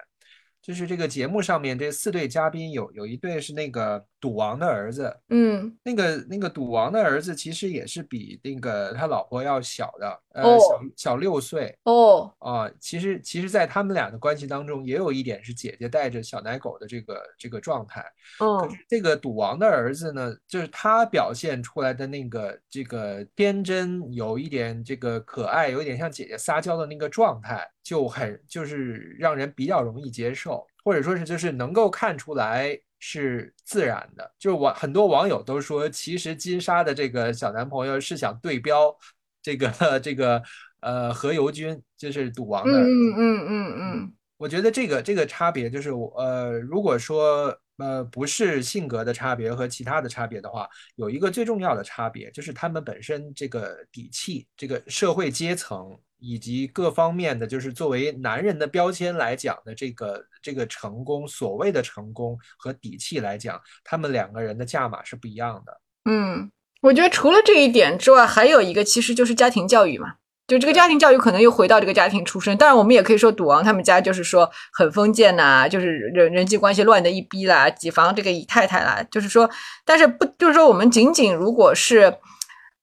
[0.62, 18.06] 就是这个节目上面这四对嘉宾有有一对是那个赌王的儿子，嗯，那个那个赌王的儿子其实也是比那个他老婆要小的，呃，小小六岁，哦，啊，其实其实，在他们俩的关系当中，也有一点是姐姐带着小奶狗的这个这个状态，
[18.40, 27.70] 嗯，可是这个赌王的儿子呢，就是他表现出来的那个这个天真，有一点这个可爱，有一点像姐姐撒娇的那个状态。
[27.82, 34.32] 就很就是让人比较容易接受，或者说是就是能够看出来是自然的。
[34.38, 38.96] 就是网很多网友都说，其实金莎的这个小男朋友是想对标
[39.42, 40.42] 这个这个
[40.82, 42.80] 呃何猷君，就是赌王的。
[42.80, 44.14] 嗯嗯嗯嗯嗯。
[44.38, 50.66] 我觉得这个这个差别就是我呃，如果说呃不是性格的差别和其他的差别的话，
[50.96, 65.82] 有一个最重要的差别就是他们本身这个底气、这个社会阶层以及各方面的，就是作为男人的标签来讲的这个这个成功，所谓的成功和底气来讲，他们两个人的价码是不一样的。
[66.06, 66.50] 嗯，
[66.82, 70.14] 我觉得除了这一点之外，还有一个其实就是家庭教育嘛。
[70.48, 79.50] 就这个家庭教育可能又回到这个家庭出身，当然我们也可以说赌王他们家就是说很封建呐，就是人人际关系乱的一逼啦，几房这个姨太太啦，就是说，
[79.86, 82.16] 但是不就是说我们仅仅如果是。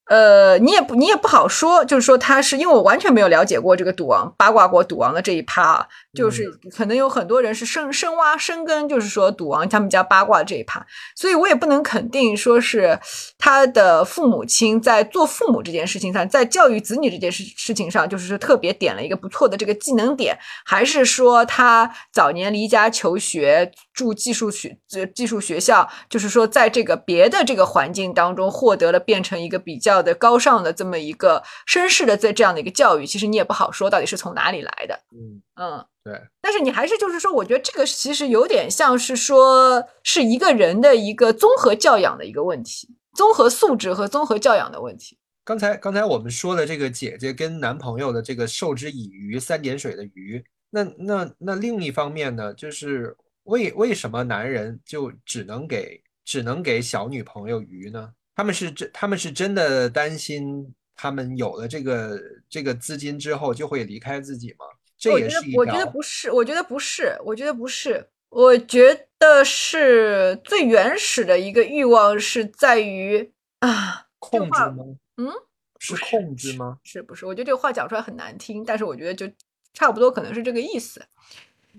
[0.09, 5.87] 呃，你也不，你也不好说，就是说他是因为我完全没有了解过这个赌王八卦过赌王的这一趴啊，
[6.17, 12.99] 就是可能有很多人是深深挖深根，就是说赌王他们家八卦这一趴，所以我也不能肯定说是
[13.37, 24.79] 他的父母亲在做父母这件事情上，在教育子女这件事事情上，就是说特别点了一个不错的这个技能点，还是说他早年离家求学，住技术学
[25.15, 29.97] 技术学校，就是说在这个别的这个环境当中获得了变成一个比较。
[30.07, 34.95] 的高尚的这么一个绅士的这这样的一个教育，其实你也不好说到底是从哪里来的。
[35.11, 36.21] 嗯嗯，对。
[36.41, 45.19] 但是你还是就是说，我觉得这个其实有点像是说是一个人的一个综合教养的一个问题，综合素质和综合教养的问题。
[45.45, 50.45] 刚才刚才我们说的这个姐姐跟男朋友的这个授之以鱼，三点水的鱼。
[50.71, 58.13] 那那那另一方面呢，就是为为什么男人就只能给只能给小女朋友鱼呢？
[58.35, 64.67] 他们是真，他们是真的担心，他们有了这个这个资金之后就会离开自己吗？
[64.99, 74.85] 这也是一我觉得不是，我觉得不是，我觉得不是，我觉得是最原始的一个欲望是在于啊，控制吗？
[75.17, 75.33] 嗯，
[75.79, 76.79] 是控制吗？
[76.85, 77.27] 是不是？
[77.27, 79.31] 我觉得这个话讲出来很难听，但是我觉得就
[79.73, 81.05] 差不多可能是这个意思，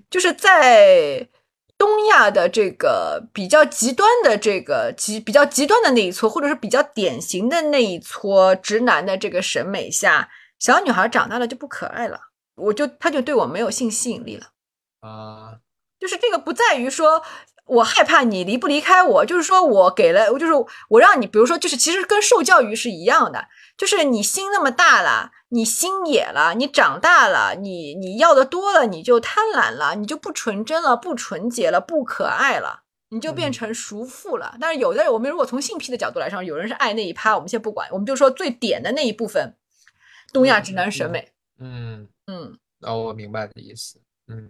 [0.09, 1.27] 就是在。
[1.79, 12.19] 东亚的这个比较极端的这个极比较极端的那一撮，或者是比较典型的那一撮直男的这个审美下，小女孩长大了就不可爱了，
[12.57, 14.47] 我就他就对我没有性吸引力了
[14.99, 15.59] 啊，
[15.97, 17.23] 就是这个不在于说。
[17.67, 20.53] 我害怕你离不离开我，就是说我给了，就是
[20.87, 34.55] 我让你，比如说，就是其实跟受教育是一样的，就是你心那么大了，你心野了，你长大了，你你要的多了，你就贪婪了，你就不纯真了，不纯洁了，不可爱了，你就变成熟妇了。
[34.61, 39.57] 但是有的人，我们如果从性癖的角度来说，有人是爱那一趴，我们先不管，我们就说最点的那一部分，
[40.31, 41.33] 东亚直男审美。
[41.59, 42.07] 嗯嗯，
[42.81, 43.99] 哦，我明白的意思。
[44.27, 44.49] 嗯，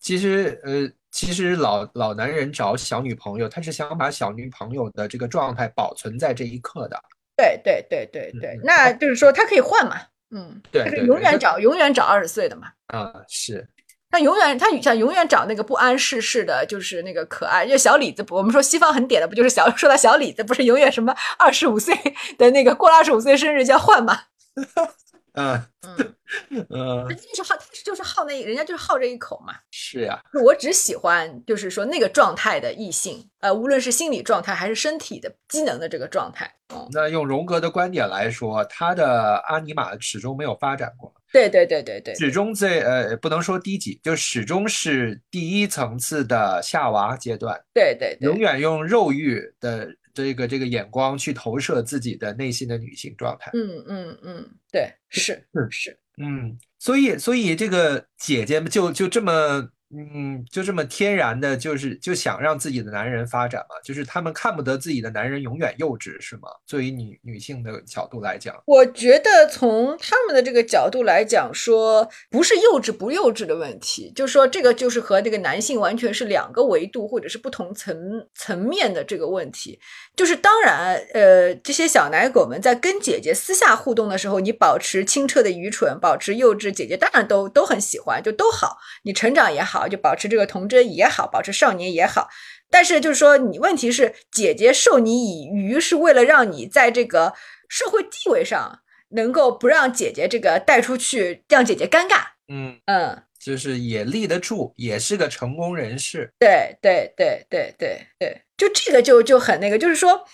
[0.00, 0.90] 其实呃。
[1.10, 7.02] 其实老老男人找小女朋友，他是想把小女朋友的这个状态保存在这一刻的。
[7.34, 9.96] 对对对对对，那就是说他可以换嘛，
[10.30, 12.70] 嗯，对，永远找永远找二十岁的嘛。
[12.88, 13.66] 啊，是。
[14.10, 17.64] 他永远他想永远找那个不谙世事的，就是那个可爱。
[17.64, 21.96] 因为小李子，我们说西方很点的不就是小说到小李子不是永远什么二十五岁
[22.36, 24.24] 的那个过了二十五岁生日就要换嘛？
[25.38, 29.54] 嗯嗯嗯，就是好，他就是好那，人家就是好这一口嘛。
[29.70, 36.52] 是呀，我只喜欢就是说那个状态的异性，呃，无论是心理状态还是身体的机能的这个状态。
[36.92, 41.14] 那用荣格的观点来说，他的阿尼玛始终没有发展过。
[41.32, 47.58] 对对对对对，始终在呃，不能说低级，就始终是第一层次的夏娃阶段。
[47.72, 49.88] 对对对，永远用肉欲的。
[50.24, 59.70] 这个这个眼光去投射自己的内心的女性状态，嗯嗯嗯，对，是是是，嗯，所以所以这个姐姐们就就这么。
[59.90, 66.50] 嗯，就这么天然的，就是就想让自己的男人发展嘛，就是他们看不得自己的男人永远幼稚，是吗？
[66.66, 77.96] 作为女女性的角度来讲，我觉得从他们的这个角度来讲，说不是幼稚不幼稚的问题，就是说这个就是和这个男性完全是两个维度或者是不同层
[78.34, 79.80] 层面的这个问题。
[80.14, 89.77] 就是当然，呃，这些小奶狗们在跟姐姐私下互动的时候，你保持清澈的愚蠢，保持幼稚，姐姐当然都都很喜欢，就都好，你成长也好。
[89.78, 92.28] 好，就保持这个童真也好，保持少年也好，
[92.68, 97.34] 但是就是说，你问题是姐姐授你以鱼，是为了让你在这个
[97.68, 102.22] 社会地位上能够不让姐姐这个带出去，让姐姐尴尬。
[102.48, 106.32] 嗯嗯，就是也立得住，也是个成功人士。
[106.40, 110.24] 对对对对对对，就这个就就很那个，就是说，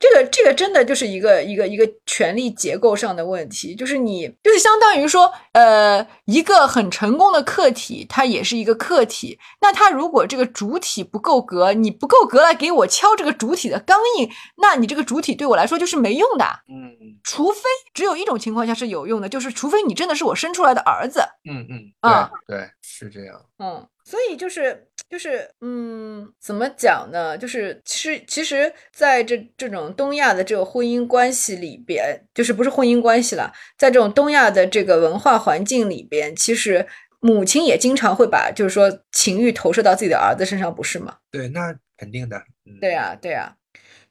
[0.00, 9.38] 这个这个真的就是一个一个一个权力结构上的问题，就是你就是相当于说，呃，一个很成功的客体，它也是一个客体。
[9.60, 16.46] 那它如果这个主体不够格，你不够格来给我敲这个主体的钢印，那你这个主体对我来说就是没用的。
[16.68, 17.60] 嗯除非
[17.92, 21.20] 只有一种情况下是有用的，就是除非你真的是我生出来的儿子。
[21.44, 23.38] 嗯嗯，啊对对，是这样。
[23.58, 27.38] 嗯，所以就是就是嗯，怎么讲呢？
[27.38, 36.84] 就是其实其实在这这种东亚的这个婚姻关系里边，就是不是婚姻关系了，在这种东亚的这个文化环境里边，其实
[37.20, 41.18] 母亲也经常会把就是说情欲投射到自己的儿子身上，不是吗？
[41.30, 42.36] 对，那肯定的。
[42.66, 43.54] 嗯，对呀、对呀、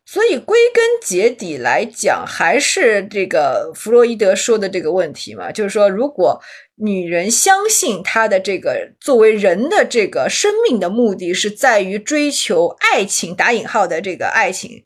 [0.05, 6.41] 所以归根结底来讲，还是这个弗洛伊德说的这个问题嘛，就是说，如果
[6.81, 14.85] 女人相信她的这个作为人的这个生命的目的是在于追求爱情（打引号的这个爱情），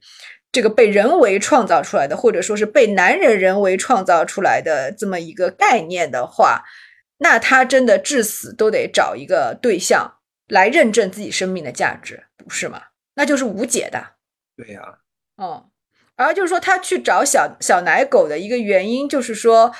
[0.51, 6.63] 这个被人为创造出来的，或者说是被男人人为创造出来的这么一个概念的话，
[7.19, 10.15] 那她真的至死都得找一个对象
[10.47, 12.81] 来认证自己生命的价值，不是吗？
[13.15, 14.03] 那就是无解的。
[14.57, 14.81] 对呀。
[15.37, 15.63] 嗯，
[16.15, 19.73] 而就是说他去找小小奶狗的一个原因，就是说，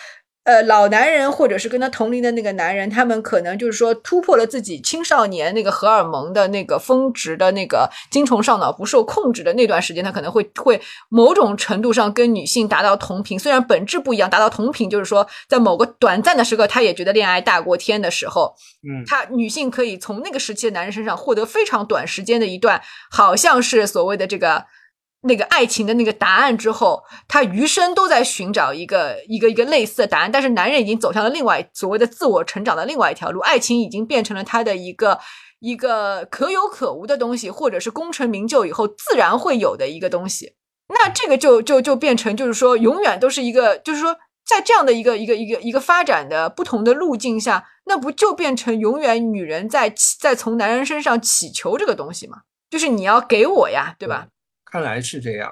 [0.44, 24.66] 呃，老男人或者是跟他同龄的那个男人，他们可能就是说突破了自己青少年那个荷尔蒙的那个峰值的那个精虫上脑不受控制的那段时间，他可能会会某种程度上跟女性达到同频，虽然本质不一样，达到同频，就是说在某个短暂的时刻，他也觉得恋爱大过天的时候，嗯，他女性可以从那个时期的男人身上获得非常短时间的一段，好像是所谓的这个
[25.24, 30.32] 那个爱情的那个答案之后，他余生都在寻找一个一个一个类似的答案。
[30.32, 35.20] 但是男人已经走向了另外所谓的自我成长的另外一条路，爱情已经变成了他的一个
[35.60, 40.56] 一个可有可无的东西，或者是功成名就以后自然会有的一个东西。
[40.90, 44.16] 那这个就就就变成就是说，永远都是一个，就是说，
[44.46, 52.40] 在这样的一个一个一个一个发展的不同的路径下，那不就变成永远女人在在从男人身上祈求这个东西吗？
[52.70, 54.28] 就是你要给我呀，对吧？
[54.74, 55.52] 看来是这样。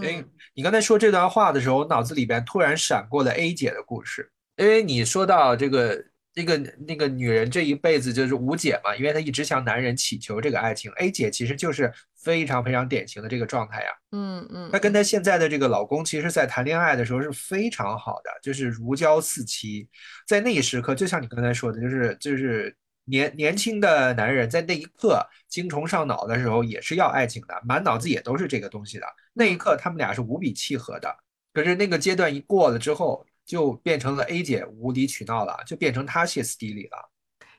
[0.00, 6.00] 哎嗯，你刚才说这段话的时候，我脑子里边突然闪过了 A 姐的故事，因为你说到这个
[6.32, 6.56] 这个
[6.86, 10.88] 那个女人这一辈子就是无解嘛，因为她一直向男人祈求这个爱情。
[10.92, 11.92] A 姐其实就是
[12.22, 13.90] 非常非常典型的这个状态呀。
[14.12, 19.88] 嗯嗯她跟她现在的这个老公，其实在谈恋爱的时候是非常好的，就是如胶似漆。
[20.28, 22.72] 在那一时刻，就像你刚才说的，就是就是
[23.10, 29.06] 年年轻的男人在那一刻精虫上脑的时候，也是要爱情的，满脑子也都是这个东西的。
[29.34, 31.14] 那一刻，他们俩是无比契合的。
[31.52, 37.10] 可是那个阶段一过了之后，就变成了 A 姐无理取闹了，就变成她歇斯底里了。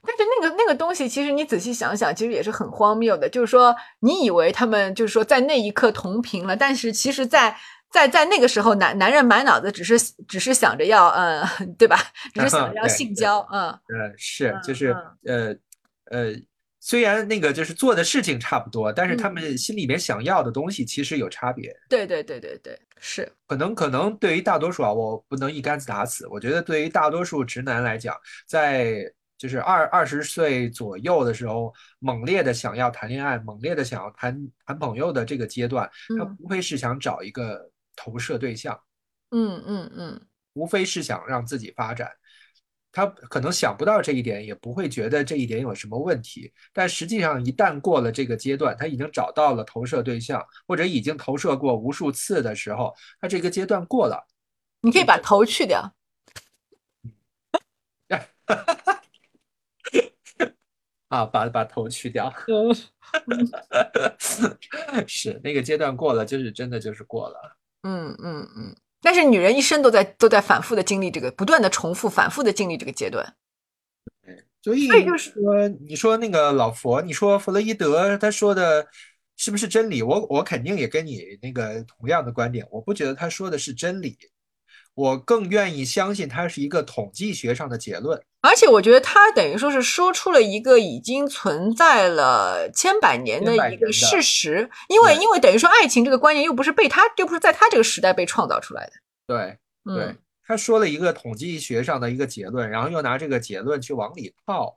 [0.04, 3.30] 但是那个那个东西，其实你仔细想想，其实也是很荒谬的。
[3.30, 7.56] 就是说，你以为他们就是说在那一刻同频了，但是其实在，
[7.92, 11.98] 在在那个时候，男男人满脑子只是只是想着要，嗯，对吧？
[12.34, 15.56] 只是想着要性交，嗯呃，是嗯就是呃
[16.06, 16.34] 呃，
[16.80, 21.72] 虽然那个就是做的事情差不多，但是他嗯们心里面想要的东西其实有差别。
[21.90, 26.28] 对对对对对，是，可能可能对于大多数啊，我不能一竿子打死。
[26.28, 28.16] 我觉得对于大多数直男来讲，
[28.48, 29.04] 在
[29.38, 38.82] 就是二二十岁左右的时候，猛烈的想要谈恋爱，猛烈的想要谈谈朋友的这个阶段，他嗯无非是想找一个投射对象，
[39.32, 42.12] 嗯嗯嗯，无非是想让自己发展。
[42.94, 46.52] 他可能想不到这一点，也不会觉得这一点有什么问题。
[46.74, 54.28] 但实际上，一旦过了这个阶段，他已经找到了投射对象，或者已经投射过无数次的时候，他这个阶段过了。
[54.82, 55.94] 你可以 把头去掉，
[61.08, 62.30] 啊，把把头去掉，
[65.08, 67.58] 是那个阶段过了，就是真的就是过了。
[67.84, 68.76] 嗯嗯嗯。
[69.02, 73.36] 但是女人一生都在都在反复的经历这个，不断的重复、反复的经历这个阶段。
[74.64, 78.88] 所以就是说，你说那个老佛，你说弗洛伊德他说的
[79.36, 80.04] 是不是真理？
[80.04, 84.16] 我我肯定也跟你那个同样的观点，我不觉得他说的是真理，
[84.94, 88.22] 我更愿意相信它是一个统计学上的结论。
[88.42, 98.94] 而且我觉得他等于说是说出了一个已经存在了千百年的一个事实，因为因为等于说爱情这个观念又不是被他又不是在他这个时代被创造出来的。
[99.28, 104.76] 对对嗯，，他说了一个统计学上的一个结论，然后又拿这个结论去往里套，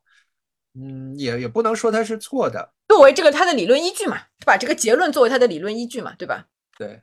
[0.79, 2.75] 嗯，也也不能说他是错的。
[2.89, 6.45] 作为这个他的理论依据嘛，把这个结论作为他的理论依据嘛，对吧？
[6.77, 7.01] 对，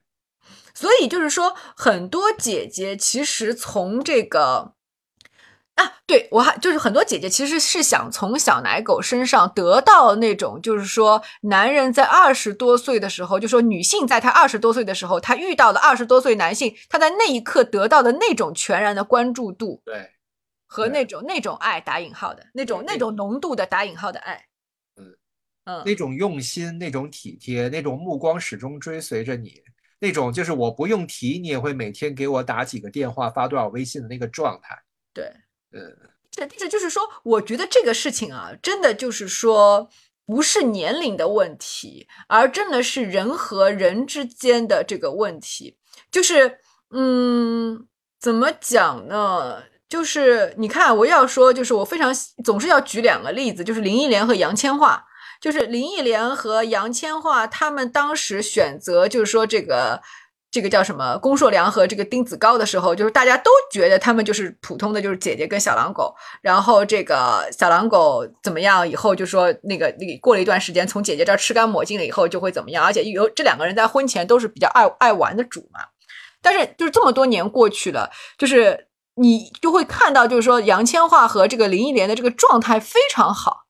[0.74, 4.74] 所以就是说，很多姐姐其实从这个
[5.76, 20.12] 啊，对我还就是很多姐姐其实是想从小奶狗身上得到那种，就是说男人在二十多岁的时候，就说女性在她二十多岁的时候，她遇到了二十多岁男性，她在那一刻得到的那种全然的关注度对，
[20.68, 24.46] 和那种那种爱打引号的那种那种浓度的打引号的爱，
[24.98, 25.16] 嗯。
[25.66, 25.84] 嗯。
[25.86, 29.62] 那种用心，那种体贴，那种目光始终追随着你，
[30.02, 34.76] 那种就是我不用提，你也会每天给我打几个电话，发多少微信的那个状态。
[35.14, 35.32] 对，
[35.74, 35.96] 嗯，
[36.32, 39.88] 这这就是说，我觉得这个事情啊，真的就是说，
[40.26, 45.78] 不是年龄的问题，而真的是人和人之间的这个问题。
[46.10, 46.58] 就是，
[46.90, 47.86] 嗯，
[48.20, 49.62] 怎么讲呢？
[49.88, 55.00] 就是你看，我要说，就是我非常喜总是要举两个例子，就是林忆莲和杨千嬅。
[55.42, 60.00] 就是林忆莲和杨千嬅，他们当时选择，就是说这个
[60.52, 75.80] 这个叫什么龚硕良和这个丁子高的时候，就是大家都觉得他们就是普通的就是姐姐跟小狼狗，然后这个小狼狗怎么样以后就说那个那个过了一段时间从姐姐这儿吃干抹净了以后就会怎么样，而且有这两个人在婚前都是比较爱爱玩的主嘛，
[76.42, 83.61] 但是就是这么多年过去了，就是你就会看到就是说杨千嬅和这个林忆莲的这个状态非常好。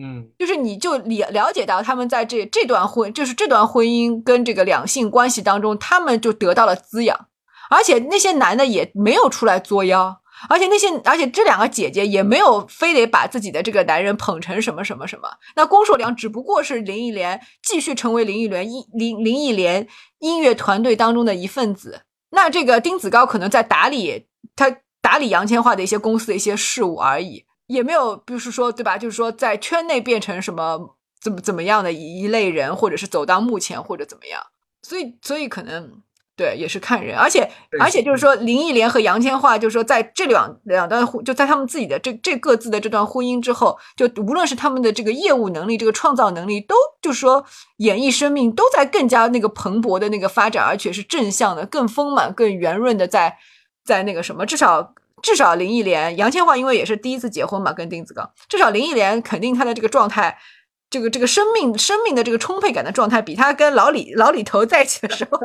[0.00, 7.28] 嗯就是你就了了解到他们在这这段婚，就是这段婚姻跟这个两性关系当中，他们就得到了滋养，
[7.70, 15.28] 而且那些男的也没有出来作妖，而且那些而且这两个姐姐也没有非得把自己的这个男人捧成什么什么什么。
[15.56, 19.88] 那龚硕良只不过是林忆莲继续成为林忆莲音林林忆莲
[20.20, 27.44] 音乐团队当中的一份子，那这个丁子高可能在打理他打理杨千嬅的一些公司的一些事务而已。
[27.68, 28.98] 也没有，就是说，对吧？
[28.98, 34.42] 就是说，在圈内变成什么怎么怎么样的一一类人，或者是走到目前，或者怎么样。
[34.82, 36.00] 所以，所以可能
[36.34, 47.44] 对也是看人，而且而且就是说，林忆莲和杨千嬅，就是说，在这两两段婚，就在他们自己的这这各自的这段婚姻之后，就无论是他们的这个业务能力、这个创造能力，都就是说
[47.76, 53.36] 演艺生命都在更加那个蓬勃的那个发展，而且是正向的、更丰满、更圆润的在
[53.84, 54.94] 在那个什么，至少。
[55.22, 60.38] 至少林忆莲、杨千嬅因为也是第一次结婚嘛，跟丁子高，至少林忆莲肯定她的这个状态，
[60.90, 65.38] 这个这个生命生命的这个充沛感的状态，比她跟老李老李头在一起的时候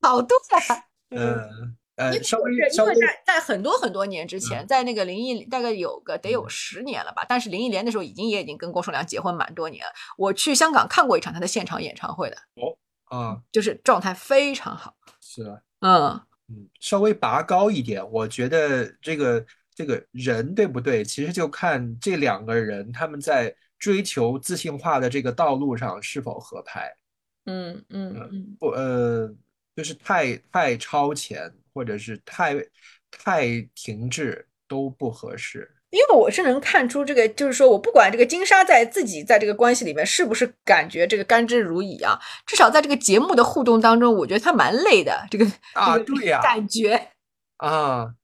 [0.00, 0.82] 好多了。
[1.16, 9.92] 嗯呃， 因为稍微是稍微因为在在很多很多年之前，在那个林忆大概有个得有十年了吧，但是林忆莲那时候已经也已经跟郭硕良结婚蛮多年了。
[10.16, 12.78] 我去香港看过一场她的现场演唱会的，哦
[13.14, 14.94] 啊就是状态非常好。
[15.20, 15.58] 是啊。
[15.80, 16.20] 嗯，
[16.50, 26.92] 嗯，稍微拔高一点，我觉得这个这个人对不对，其实就看这两个人他们在追求自信化的这个道路上是否合拍。
[27.46, 29.34] 嗯嗯嗯，不，呃，
[29.74, 32.54] 就是太太超前，或者是太
[33.10, 35.70] 太停滞都不合适。
[35.90, 45.26] 因为我是能看出这个，就是说我不管这个金莎在自己在这个关系里面是不是感觉这个甘之如饴啊，至少在这个节目的互动当中，我觉得她蛮累的。
[45.30, 47.08] 这个啊对呀感觉
[47.56, 48.14] 啊，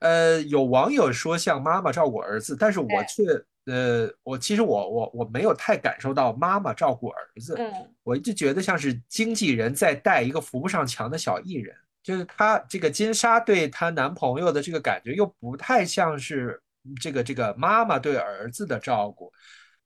[0.00, 3.22] 呃，有网友说像妈妈照顾儿子，但是我哎却，
[3.66, 7.70] 呃，我其实我我我没有太感受到妈妈照顾儿子，嗯
[8.02, 16.60] 我一直觉得像是经纪人在带一个扶不上墙的小艺人，就是她这个金莎对她男朋友的这个感觉又不太像是
[17.00, 19.32] 这个这个妈妈对儿子的照顾，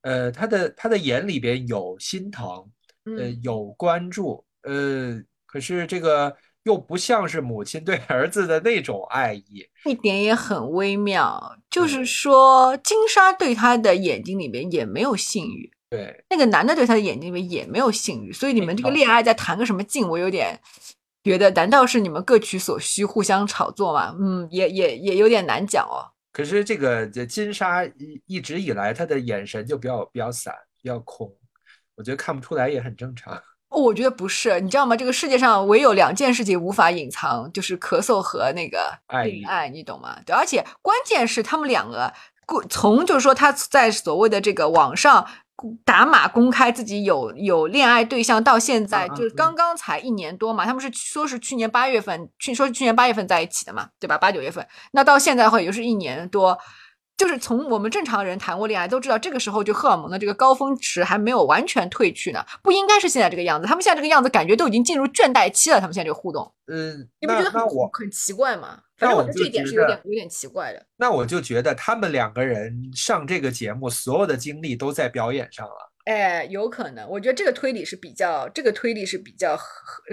[0.02, 2.46] 呃，他的他的眼里边有心疼，
[3.04, 20.06] 呃，嗯有关注，呃，可是这个又不像是母亲对儿子的那种爱意，一点也很微妙，就嗯是说金莎对他的眼睛里面也没有性欲，对，那个男的对他的眼睛里面也没有性欲，所以你们这个恋爱在谈个什么劲？
[20.08, 20.60] 我有点
[21.24, 24.14] 觉得，难道是你们各取所需，互相炒作吗？
[24.20, 26.12] 嗯，也也也有点难讲哦。
[26.38, 31.28] 可是这个这金莎一一直以来她的眼神就比较比较散，比较空，
[31.96, 33.34] 我觉得看不出来也很正常。
[33.70, 34.94] 哦，我觉得不是，你知道吗？
[34.94, 40.16] 这个世界上唯有两件事情无法隐藏，就是咳嗽和那个爱爱，你懂吗？
[40.24, 42.14] 对，而且关键是他们两个
[42.46, 45.28] 过从就是说他在所谓的这个网上
[45.84, 54.16] 打码公开自己有有恋爱对象，到现在就是刚刚才一年多嘛，他们是说是去年八月份，去说是去年八月份在一起的嘛，对吧？
[54.16, 56.58] 八九月份，那到现在的话也就是一年多。
[57.18, 63.66] 就是从我们正常人谈过恋爱都知道，这个时候就荷尔蒙的这个高峰值还没有完全褪去呢，不应该是现在这个样子。
[63.66, 65.80] 他们现在这个样子，感觉都已经进入倦怠期了。
[65.80, 67.60] 他们现在这个互动，嗯，你不觉得很
[67.92, 68.78] 很奇怪吗？
[68.96, 70.86] 反正我觉得这一点是有点有点奇怪的。
[70.96, 75.92] 那我就觉得他们两个人上这个节目，所有的精力都在表演上了。
[76.04, 79.64] 哎，有可能，我觉得这个推理是比较，这个推理是比较合，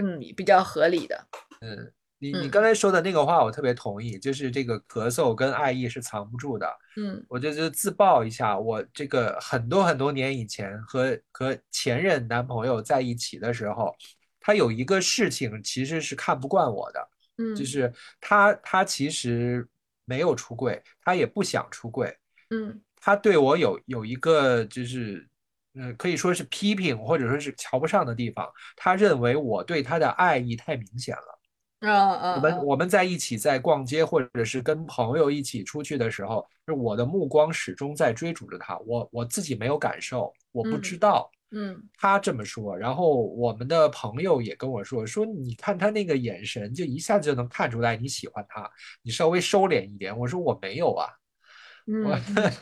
[0.01, 1.27] 嗯，比较合理的。
[1.61, 1.93] 嗯，
[2.31, 6.67] 你你嗯刚才说的那个话，我特别同意，就是这个咳嗽跟爱意是藏不住的。
[6.97, 13.95] 嗯我就就自曝一下，我这个很多很多年以前和和前任男朋友在一起的时候，
[14.39, 19.67] 他有一个事情其实是看不惯我的，嗯，就是他他其实
[20.05, 22.15] 没有出柜，他也不想出柜，
[22.49, 25.27] 嗯他对我有有一个就是，
[25.75, 28.49] 嗯、可以说是批评或者说是瞧不上的地方。
[28.75, 31.34] 他认为我对他的爱意太明显了。
[31.85, 41.29] 啊啊，我们我们在一起在逛街或者是跟朋友一起出去的时候，是我的目光始终在追逐着他，我我自己没有感受，我不嗯知道。
[41.51, 48.69] 嗯他这么说，然后我们的朋友也跟我说，说你看他那个眼神，就一下子就能看出来你喜欢他，
[49.01, 50.17] 你稍微收敛一点。
[50.17, 51.07] 我说我没有啊，
[51.87, 52.11] 嗯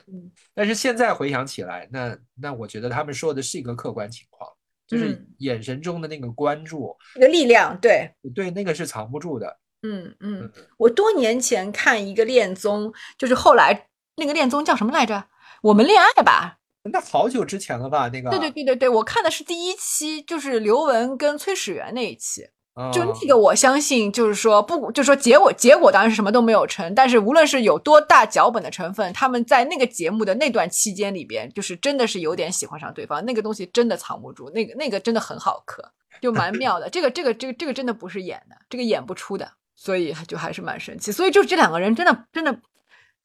[0.54, 4.48] 但是现在回想起来，那那我觉得他们说的是一个客观情况，
[4.94, 9.58] 就是嗯眼神中的那个关注，那个力量，对，对，那个是藏不住的。
[9.82, 13.88] 嗯嗯嗯，我多年前看一个恋综，就是后来
[14.18, 15.26] 那个恋综叫什么来着？
[15.64, 16.60] 我们恋爱吧？
[16.84, 18.10] 那好久之前了吧？
[18.14, 22.48] 那个对对对对对，我看的是第一期，就是刘雯跟崔始源那一期。
[22.92, 35.84] 就啊那个，我相信，就是说不，就是说结果结果当然是什么都没有成，但是无论是有多大脚本的成分，他们在那个节目的那段期间里边，就是真的是有点喜欢上对方，那个东西真的藏不住，那个那个真的很好磕，
[36.20, 36.90] 就蛮妙的。
[36.90, 41.12] 这个这个这个这个真的不是演的，这个演不出的，所以就还是蛮神奇。
[41.12, 42.60] 所以就这两个人真的真的。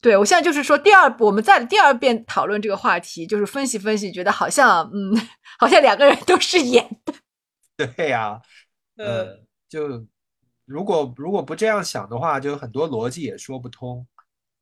[0.01, 5.13] 对，我现在就是说，第二，我们在第二遍讨论这个话题，就是分析分析，觉得好像，嗯，
[5.59, 7.13] 好像两个人都是演的，
[7.97, 8.39] 对呀，
[8.99, 10.05] 呃嗯，就
[10.65, 14.05] 如果如果不这样想的话，就很多逻辑也说不通。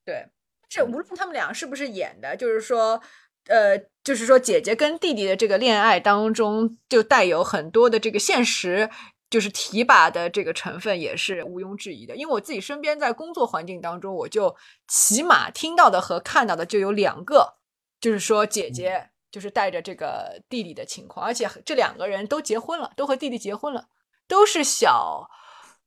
[0.06, 0.30] 对，
[0.70, 3.02] 是无论他们俩是不是演的，就是说，
[3.48, 8.90] 呃，就是说姐姐跟弟弟的这个恋爱当中，就带有很多的这个现实，
[9.30, 12.16] 就是提拔的这个成分，也是毋庸置疑的。
[12.16, 14.56] 因为我自己身边在工作环境当中，我就
[14.88, 17.56] 起码听到的和看到的就有两个，
[18.00, 23.90] 就是说姐姐就是带着这个弟弟的情况，而且这两个人都结婚了，都和弟弟结婚了，
[24.28, 25.28] 都是小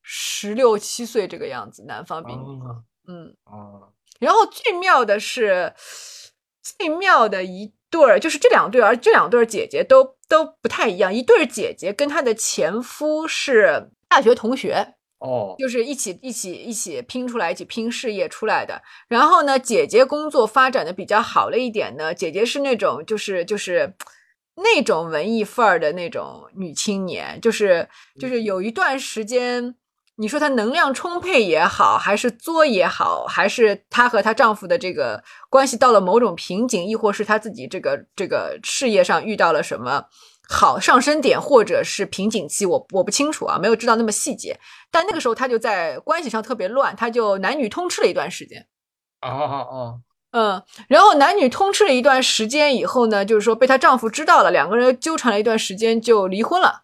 [0.03, 2.77] 十六七岁这个样子，男方比女方，啊
[3.09, 3.37] 嗯。
[3.45, 5.75] 啊，然后最妙的是，
[6.63, 11.13] 最妙的一对儿就是这两对儿，这两对儿姐姐都都不太一样。
[11.13, 18.83] 一对儿姐姐跟她的前夫是大学同学，哦，就是一起一起一起拼出来，一起拼事业出来的。
[19.09, 23.95] 然后呢，姐姐工作发展的比较好了一点呢，姐姐是那种就是就是
[24.57, 27.89] 那种文艺范儿的那种女青年，就是
[28.19, 29.77] 就是有一段时间。
[30.17, 40.05] 你说她能量充沛也好，还是作也好，还是她和她丈夫的这个关系到了某种瓶颈，亦或是她自己这个这个事业上遇到了什么
[40.47, 44.61] 好上升点，或者是瓶颈期，我我不清楚啊，没有知道那么细节。
[44.91, 48.67] 但那个时候她就在关系上特别乱，她就男女通吃了一段时间。
[49.21, 49.95] 啊啊啊，
[50.33, 56.83] 嗯，然后男女通吃了一段时间以后呢，就是说被她丈夫知道了，两个人纠缠了一段时间就离婚了。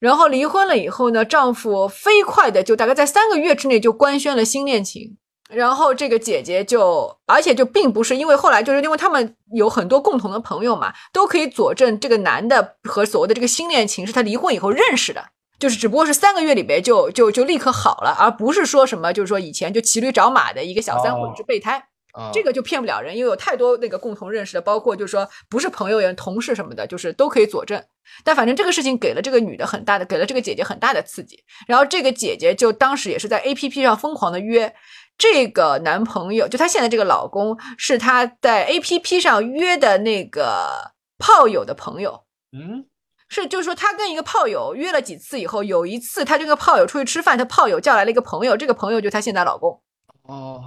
[0.00, 5.16] 然后离婚了以后呢，丈夫飞快的就大概在三个月之内就官宣了新恋情。
[5.50, 15.24] 然后这个姐姐就，而且就并不是因为后来就是因为他们有很多共同的朋友嘛，都可以佐证这个男的和所谓的这个新恋情是他离婚以后认识的，
[15.58, 21.82] 就是只不过是三个月里边就就就立刻好了，而不是说什么就是说以前就骑驴找马的一个小三哦或者是备胎。
[22.18, 27.82] 啊这个就骗不了人，因为有太多那个共同认识的，包括就是说不是朋友也同事什么的，就是都可以佐证。
[28.24, 31.42] 但反正这个事情给了这个女的很大的，给了这个姐姐很大的刺激。
[31.66, 34.74] 然后这个姐姐就当时也是在 A P P 上疯狂的约
[35.16, 42.24] 这个男朋友，就她现在这个老公是她在 A P P 上约的那个炮友的朋友。
[42.52, 42.86] 嗯
[43.30, 49.82] 是，就是说，她跟一个炮友约了几次以后，有一次她这个炮友出去吃饭，她炮友叫来了一个朋友，这个朋友就是她现在老公。
[50.22, 50.62] 哦，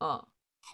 [0.00, 0.24] 嗯，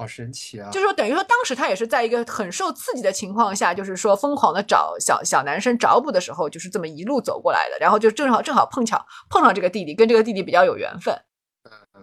[0.03, 0.69] 好神奇啊！
[0.71, 7.79] 就是说，等于说，当时他也是在一个很受刺激的情况下，就是说疯狂的找小小男生找补的时候，就是这么一路走过来的。
[7.81, 11.17] 然后就正好正好碰巧碰上这个弟弟，跟这个弟弟比较有缘分，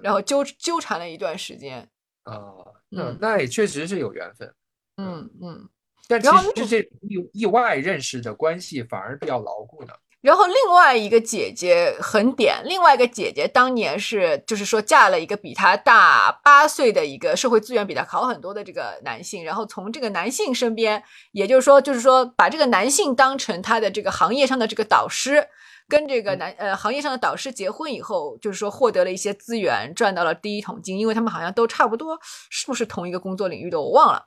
[0.02, 1.90] 然后纠纠缠了一段时间。
[2.24, 2.42] 啊，
[2.90, 4.54] 那嗯那也确实是有缘分，
[4.98, 5.70] 嗯嗯。
[6.08, 9.94] 但其实这意意外认识的关系反而比较牢固呢。
[10.22, 21.02] 然后另外一个姐姐很点，另外一个姐姐当年是就是说嫁了一个比她大八岁的一个社会资源比她好很多的这个男性，然后从这个男性身边，
[21.32, 25.48] 也就是说就是说把这个男性当成她的这个行业上的这个导师，
[25.88, 34.26] 跟这个男呃行业上的导师结婚以后，就是说获得了一些资源，赚到了第一桶金，因为他们好像都差不多是不是同一个工作领域的，我忘了。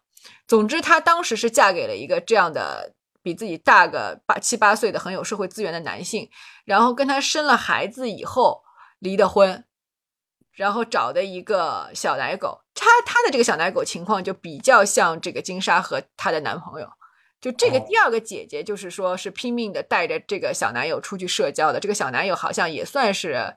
[0.49, 6.28] 总之，她当时是嫁给了一个这样的比自己大个八七八岁的很有社会资源的男性，
[6.64, 8.62] 然后跟他生了孩子以后
[8.98, 9.64] 离的婚，
[10.52, 16.88] 然后找的一个小奶狗，他他的这个小奶狗情况就比较像这个金莎和她的男朋友。
[17.40, 21.80] 就这个哦第二个姐姐，就是说是拼命的带着这个小男友出去社交的。
[21.80, 23.56] 这个小男友好像也算是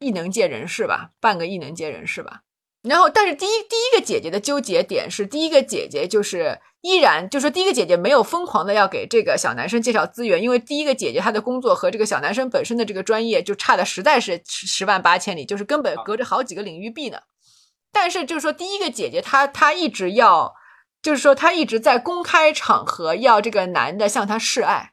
[0.00, 2.42] 异能界人士吧，半个异能界人士吧。
[2.88, 17.18] 然后，但是第一第一个姐姐的纠结点是，第一个姐姐就是依然就说第一个姐姐没有疯狂的要给这个小男生介绍资源，因为第一个姐姐她的工作和这个小男生本身的这个专业就差的实在是十十万八千里，就是根本隔着好几个领域壁呢。
[17.92, 20.54] 但是就是说，第一个姐姐她她一直要，
[21.02, 24.92] 就是说她一直在公开场合要这个男的向她示爱。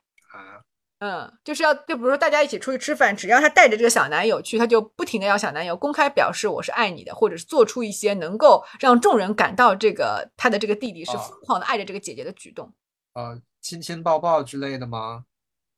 [1.03, 12.73] 啊，嗯，就是要，就比如说大家一起出去吃饭，只要她带着这个小男友去，她就不停的要小男友公开表示我是爱你的，或者是做出一些能够让众人感到这个她的这个弟弟是哦疯狂的爱着这个姐姐的举动。
[13.13, 15.25] 呃，亲亲抱抱之类的吗？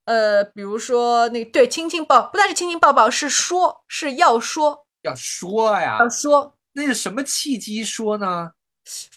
[0.06, 8.52] 呃，比如说那个对亲亲抱，不但是亲亲抱抱，是说是要说要说呀，要说，那是什么契机说呢？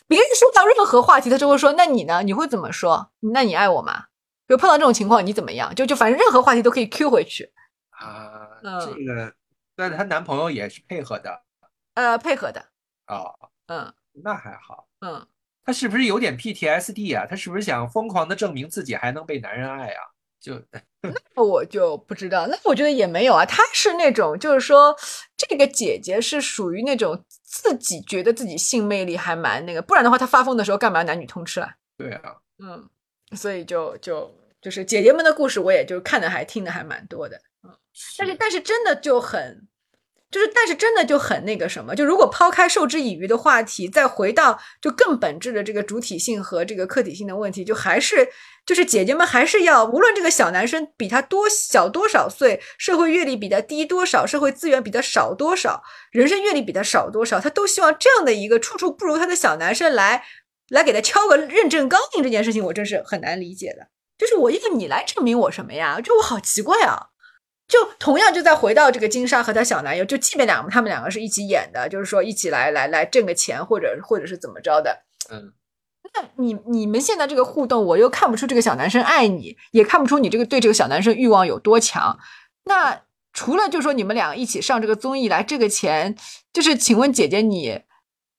[0.06, 2.22] 别人说到任何话题，他就会说：“那你呢？
[2.22, 3.10] 你会怎么说？
[3.34, 4.04] 那你爱我吗？”
[4.48, 5.72] 比如碰到这种情况，你怎么样？
[5.76, 7.52] 就就反正任何话题都可以 Q 回去，
[7.90, 9.32] 啊，嗯这个，
[9.76, 11.42] 但是她男朋友也是配合的
[11.94, 12.64] 呃，配合的，
[13.06, 13.30] 哦，
[13.66, 13.92] 嗯
[14.24, 14.88] 那还好。
[15.00, 15.24] 嗯。
[15.64, 17.26] 她是不是有点 PTSD 啊？
[17.28, 20.00] 她是不是想疯狂的证明自己还能被男人爱啊？
[20.40, 20.54] 就
[21.34, 23.44] 那我就不知道，那我觉得也没有啊。
[23.44, 24.96] 她是那种，就是说，
[25.36, 31.74] 这个姐姐是属于那种自己觉得自己性魅力还蛮那个，不然的话，她发疯的时候干嘛男女通吃啊？
[31.98, 32.88] 对啊，嗯，
[33.36, 37.36] 所以就就就是姐姐们的故事，我也就看的还听的还蛮多的。
[37.62, 37.70] 嗯，
[38.16, 39.68] 但是但是真的就很，
[40.30, 48.28] 就是但是真的就很那个什么，就如果抛开授之以渔的话题，再回到就更本质的这个主体性和这个客体性的问题，就还是
[48.66, 60.22] 就是姐姐们还是要，无论这个小男生比他多小多少岁，社会阅历比他低多少，社会资源比他少多少，人生阅历比他少多少，他都希望这样的一个处处不如他的小男生来
[60.68, 63.88] 来给他敲个认证钢印，这件事情我真是很难理解的。
[64.18, 66.00] 就是我要你来证明我什么呀？
[66.00, 67.10] 就我好奇怪啊！
[67.68, 75.04] 就同样就再回到这个金莎和她小男友，就即便两个他们两个是一起演的，就是说一起来来来挣个钱，或者或者是怎么着的。
[75.30, 75.52] 嗯，
[76.14, 82.18] 那你你们现在这个互动，我又看不出这个小男生爱你，也看不出你这个对这个小男生欲望有多强。
[82.64, 83.02] 那
[83.32, 86.16] 除了就说你们俩一起上这个综艺来，这个钱
[86.52, 87.82] 就是，请问姐姐你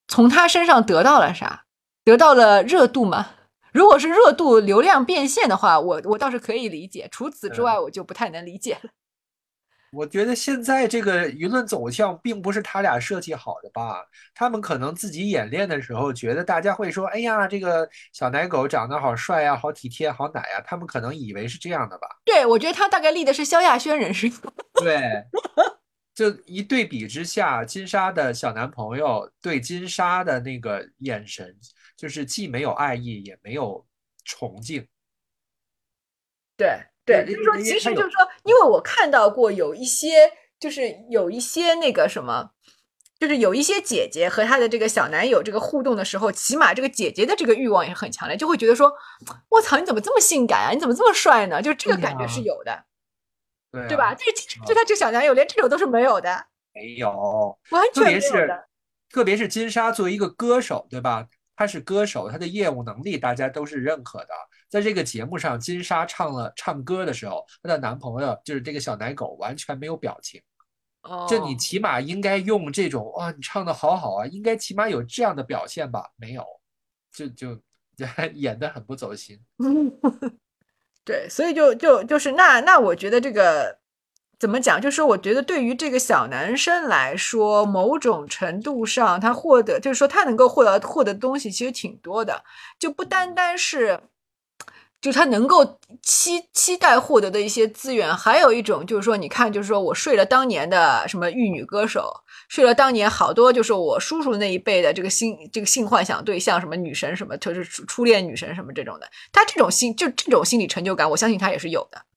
[0.08, 1.66] 从他身上得到了啥？
[2.10, 3.28] 得到了热度嘛？
[3.72, 7.08] 如果是热度、流量变现的话，我我倒是可以理解。
[7.12, 8.90] 除此之外，我就不太能理解了。
[9.92, 14.04] 我觉得现在这个舆论走向并不是他俩设计好的吧？
[14.36, 22.08] 他们可能自己演练的时候觉得大家会说：“哎呀，这个小奶狗长得好帅呀，好体贴，好奶呀。”他们可能以为是这样的吧？
[22.26, 24.28] 对，我觉得他大概立的是萧亚轩人设。
[24.80, 25.24] 对，
[26.14, 31.56] 就一对比之下，金莎的小男朋友对金莎的那个眼神，
[32.00, 33.86] 就是既没有爱意，也没有
[34.24, 34.88] 崇敬。
[36.56, 42.52] 对对，就是说，其实就是说，因为我看到过有一些，就是有一些那个什么，
[43.20, 48.90] 就是有一些姐姐和她的这个小男友这个互动的时候，起码这个姐姐的这个欲望也很强烈，就会觉得说，
[49.50, 50.72] 我操，你怎么这么性感啊？
[50.72, 51.62] 你怎么这么帅呢？
[51.62, 52.86] 就这个感觉是有的，
[53.74, 54.12] 对对吧？
[54.12, 54.16] 啊？
[54.16, 54.32] 这个
[54.66, 58.70] 就他这个小男友连这种都是没有的，没有，完全是的。
[59.12, 61.28] 特别是金莎作为一个歌手，对吧？
[61.60, 64.30] 她是歌手，他的业务能力大家都是认可的。
[64.70, 70.42] 在这个节目上，金莎唱了唱歌的时候，她的男朋友就是这个小奶狗，完全没有表情。
[71.02, 76.10] 哦，这你起码应该用这种哇，你唱的好好啊，应该起码有这样的表现吧？
[76.16, 76.46] 没有，
[77.12, 77.62] 就就
[78.36, 79.38] 演的很不走心。
[81.04, 83.79] 对，所以就就就是那那我觉得这个
[84.40, 84.80] 怎么讲？
[84.80, 92.44] 就是我觉得对于这个小男生来说，某种程度上他获得，就是说他能够获得获得东西其实挺多的，
[92.80, 94.00] 就不单单是。
[95.02, 102.14] 就他能够期期待获得的一些资源，还有一种就是说，你看，就是说我睡了当年的什么玉女歌手，
[102.50, 112.09] 睡了当年好多就是我叔叔那一辈的这个性这个性幻想对象，什么女神什么，就是初恋女神什么这种的，他这种心就这种心理成就感，我相信他也是有的。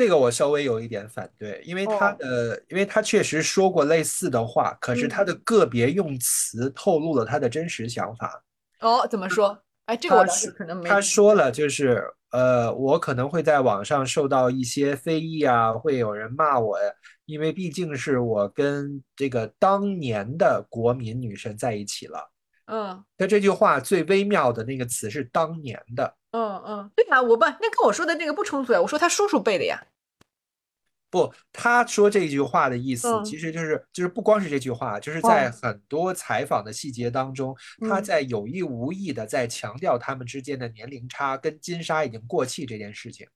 [0.00, 8.42] 这个我稍微有一点反对，因为他哦的，因为他确实说过类似的话，可是他的个别用词透露了他的真实想法。
[8.80, 9.62] 哦，怎么说？
[9.84, 10.24] 哎，这个我
[10.56, 10.88] 可能没。
[10.88, 16.90] 他说了，就是呃，我可能会在网上受到一些非议啊，会有人骂我呀，
[17.26, 22.30] 因为毕竟是我跟这个当年的国民女神在一起了。
[22.72, 28.80] 嗯他这句话最微妙的那个词是当年的，嗯嗯，对啊，我不那跟我说的那个不冲突呀。
[28.80, 29.82] 我说他叔叔辈的呀。
[31.10, 37.56] 不，他说这句话的意思嗯其实就是就是不光是这句话，就是在哦很多采访的细节当中，
[37.88, 43.26] 他嗯在有意无意的在强调他们之间的年龄差跟金沙已经过气这件事情。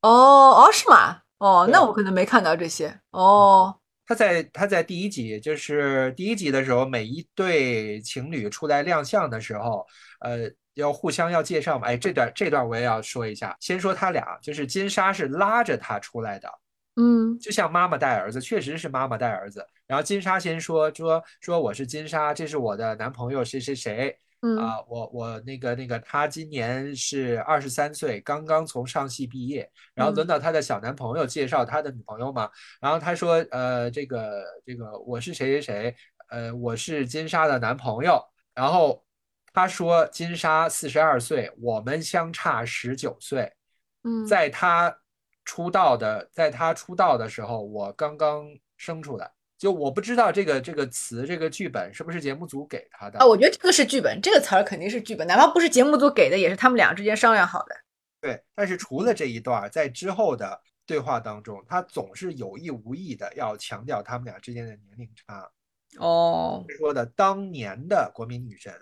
[0.00, 1.20] 哦哦，是吗？
[1.36, 2.98] 哦，那我可能没看到这些。
[3.10, 9.86] 哦，他在他在第一集，就是第一集的时候，每一对情侣出来亮相的时候，
[10.20, 11.88] 呃，要互相要介绍嘛。
[11.88, 13.56] 哎，这段这段我也要说一下。
[13.60, 16.48] 先说他俩，就是金沙是拉着他出来的，
[16.96, 19.66] 嗯就像妈妈带儿子，确实是妈妈带儿子。
[19.86, 29.70] 然后金沙先说说说我是金沙，这是我的男朋友谁谁谁嗯啊，我我那个那个他今年是二十三岁，刚刚从上戏毕业。
[29.94, 32.50] 然后轮嗯到他的小男朋友介绍他的女朋友嘛，
[32.80, 35.96] 然后他说呃这个这个我是谁谁谁，
[36.30, 38.20] 呃我是金沙的男朋友。
[38.54, 39.02] 然后
[39.52, 43.52] 他说金沙四十二岁，我们相差十九岁。
[44.04, 44.96] 嗯，在他
[45.44, 48.46] 出道的，在他出道的时候，我刚刚
[48.76, 57.76] 生出来，就我不知道这个这个词这个剧本是不是节目组给他的啊，我觉得这个是剧本，这个词儿肯定是剧本，哪怕不是节目组给的，也是他们俩之间商量好的。
[58.20, 65.48] 对，但是除了这一段儿，在之后的对话当中，他总是有意无意的要强调他们俩之间的年龄差。
[65.98, 68.72] 哦，说的当年的国民女神，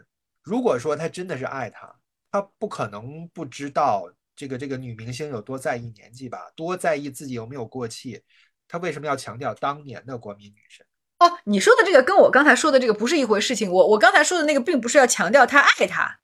[0.43, 1.95] 如果说他真的是爱她，
[2.31, 8.23] 他不可能不知道这个这个女明星有多在意年纪吧，多在意自己有没有过气。
[8.69, 10.87] 他为什么要强调当年的国民女神？
[11.19, 13.71] 哦，你说的这个跟我刚才说的这个不是一回事情。
[13.71, 16.20] 我我刚才说的那个并不是要强调他爱她，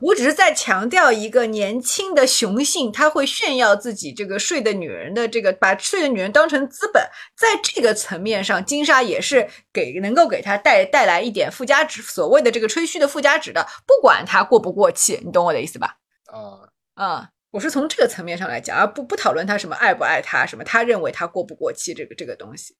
[0.00, 7.02] 我只是在强调一个年轻的雄性，他会炫耀自己这个睡的女人的这个，把睡的女人当成资本，
[7.36, 15.98] 在这个层面上，金沙也是给能够给他带带来一点附加值，所谓的这个吹嘘的附加值的，不管他过不过气，你懂我的意思吧？
[16.26, 22.74] 啊、啊、我是从这个层面上来讲，而不不讨论他什么爱不爱他，什么他认为他过不过气这个这个东西。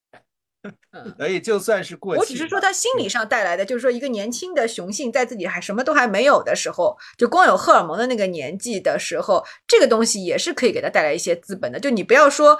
[0.91, 11.79] 嗯，所以就算是过气，我只是说他心理上带来的，就是说一个年轻的雄性在自己还什么都还没有的时候，就光有荷尔蒙的那个年纪的时候，这个东西也是可以给他带来一些资本的。
[11.79, 12.57] 就你不要说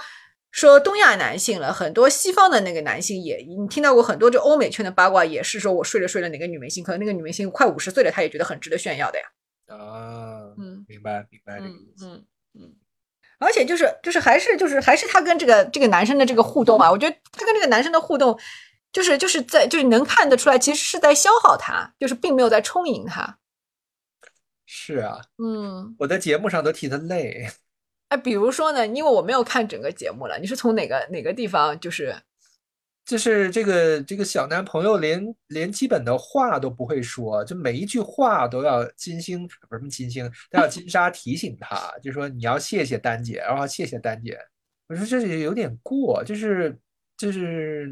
[0.52, 9.26] 说东亚男性了，很多西方的那个男性也，你听到过很多就欧美圈的八卦，也是说我睡了睡了哪个女明星，可能那个女明星快五十岁了，他也觉得很值得炫耀的呀。
[9.68, 12.06] 啊，嗯明白明白这个嗯意思。
[12.06, 12.26] 嗯嗯，
[13.46, 18.38] 而且就是就是还是就是还是他跟这个这个男生的这个互动啊，我觉得他跟这个男生的互动，
[18.92, 23.38] 就是就是在就是能看得出来，其实是在消耗他，就是并没有在充盈他。
[24.66, 27.48] 是啊，嗯，我在节目上都替他累。
[28.10, 32.16] 哎，比如说呢，因为我没有看整个节目了，你是从哪个哪个地方就是
[33.06, 44.40] 就是这个这个小男朋友连连基本的话都不会说，就每一句话都要金星不是金星，都要金莎提醒他，就说你要谢谢丹姐，然后谢谢丹姐。
[44.88, 46.76] 我说这是有点过，就是
[47.16, 47.92] 就是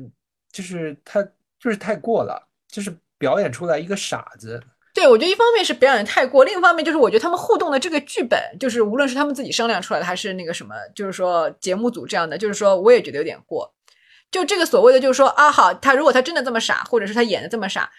[0.51, 1.23] 就是他
[1.59, 4.61] 就是太过了，就是表演出来一个傻子。
[4.95, 13.71] 对，我觉得一方面是表演太过，另一方面就是我觉得他们互动的这个剧本，就是无论是他们自己商量出来的，还是那个什么，就是说节目组这样的，就是说我也觉得有点过。
[14.33, 17.89] 就这个所谓的，就是说啊，好，他如果他真的这么傻，或者是他演的这么傻，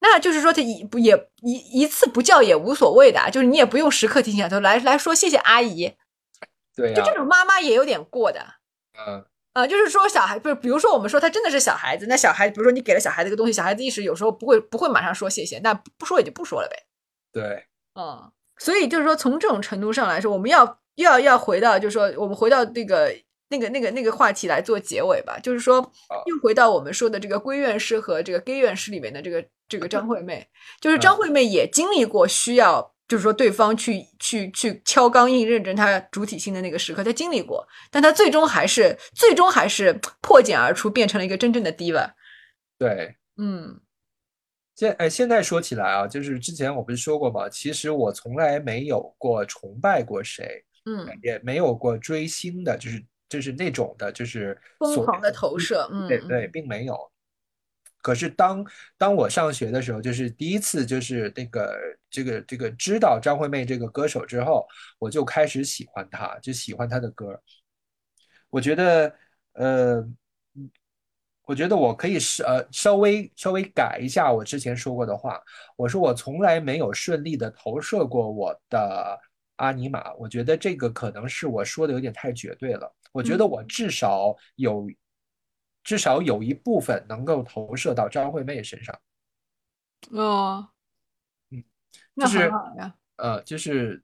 [0.00, 5.94] 那就是说他一不也一一次不叫也无所谓的啊，就是你也不用时刻提醒他，来来说谢谢阿姨，
[6.74, 8.44] 对啊、就这种妈妈也有点过的。
[8.98, 16.84] 嗯，啊、就是说小孩，不是，比如说我们说他真的是小孩子，那小孩，比如说你给了小孩子一个东西，小孩子一时有时候不会不会马上说谢谢，那不说也就不说了呗。
[17.32, 20.64] 对，嗯，所以就是说，从这种程度上来说，我们要
[20.96, 23.14] 又要要回到，就是说，我们回到那个
[23.48, 25.38] 那个那个那个话题来做结尾吧。
[25.42, 25.76] 就是说，
[26.26, 30.46] 又回到我们说的这个闺院师和这个 gay 院师里面的这个这个张惠妹，
[30.80, 42.12] 就是张惠妹也经历过需要，就是说对方去去去敲钢印认证她主体性的那个时刻，她经历过，但她最终还是最终还是破茧而出，变成了一个真正的 diva。
[42.78, 43.16] 对。
[43.40, 43.80] 嗯
[44.74, 47.48] 现哎，现在说起来啊，就是之前我不是说过吗？
[47.48, 56.96] 其实我从来没有过崇拜过谁，嗯，也没有过追星的，就是就是那种的，就是疯狂的投射，嗯，对对，并没有。
[58.00, 58.64] 可是当
[58.96, 61.76] 当我上学的时候，就是第一次就是那个
[62.08, 64.66] 这个这个知道张惠妹这个歌手之后，
[64.98, 67.38] 我就开始喜欢她，就喜欢她的歌。
[68.50, 69.14] 我觉得，
[69.54, 69.96] 呃，
[70.54, 70.70] 嗯
[71.44, 75.40] 我觉得我可以是呃稍微稍微改一下我之前说过的话。
[75.76, 79.18] 我说我从来没有顺利的投射过我的
[79.56, 82.94] 阿尼玛，我觉得这个可能是我说的有点太绝对了。
[83.12, 84.86] 我觉得我至少有
[85.82, 88.98] 至少有一部分能够投射到张惠妹身上。
[90.10, 90.68] 哦，
[91.50, 91.64] 嗯，
[92.14, 92.94] 那就是很好呀。
[93.16, 94.02] 呃，就是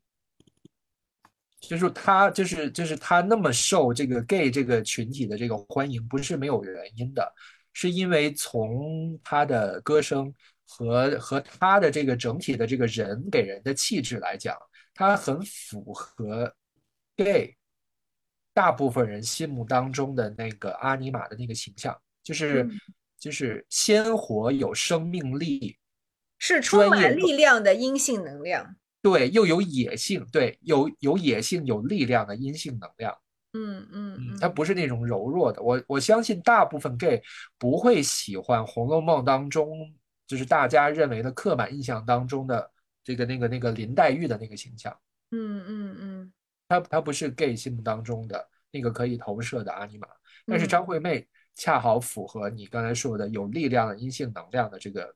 [1.60, 7.32] 就是他就是就是他那么受这个 gay 这个群体的这个欢迎，不是没有原因的，
[7.72, 10.34] 是因为从他的歌声
[10.66, 14.56] 和和他的这个整体的这个人给人的气质来讲，
[14.94, 16.52] 他很符合
[17.16, 17.56] gay
[18.54, 22.66] 大部分人心目当中的那个阿尼玛的那个形象，就是
[23.18, 25.76] 就是鲜活有生命力，
[26.38, 28.76] 是充满力量的阴性能量。
[29.02, 33.14] 对，又有野性，对，有有野性、有力量的阴性能量。
[33.52, 35.62] 嗯嗯嗯，它不是那种柔弱的。
[35.62, 37.22] 我我相信大部分 gay
[37.58, 39.94] 不会喜欢《红楼梦》当中，
[40.26, 42.70] 就是大家认为的刻板印象当中的
[43.04, 44.96] 这个那个那个林黛玉的那个形象。
[45.30, 46.32] 嗯嗯嗯，
[46.68, 50.08] 他他不是 gay 心目当中的那个可以投射的阿尼玛，
[50.46, 55.14] 但是张惠妹恰好符合你刚才说的有力量的阴性能量的这个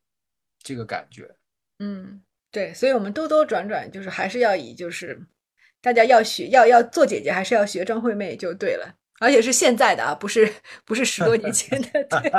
[0.63, 1.35] 这个感觉。
[1.79, 2.23] 嗯。
[2.51, 5.23] 对，所以，我们兜兜转转，就是还是要以，就是
[5.83, 10.51] 大家要学，要要做姐姐，还是要学张惠妹就对了，而且是现在的啊，不是
[10.87, 12.05] 不是十多年前的。
[12.05, 12.33] 对，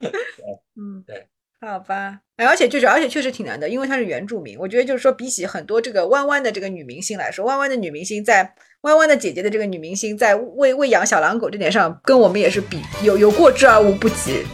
[0.74, 1.28] 嗯，对，
[1.58, 4.58] 好吧，而且就是，而且确实挺难的，因为她是原住民。
[4.58, 14.44] 我觉得就是说，比起很多这个弯弯的这个女明星来说，弯弯的女明星在弯弯的姐姐的这个女明星在喂喂养小狼狗这点上，跟我们也是比有有过之而无不及。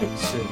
[0.20, 0.49] 是。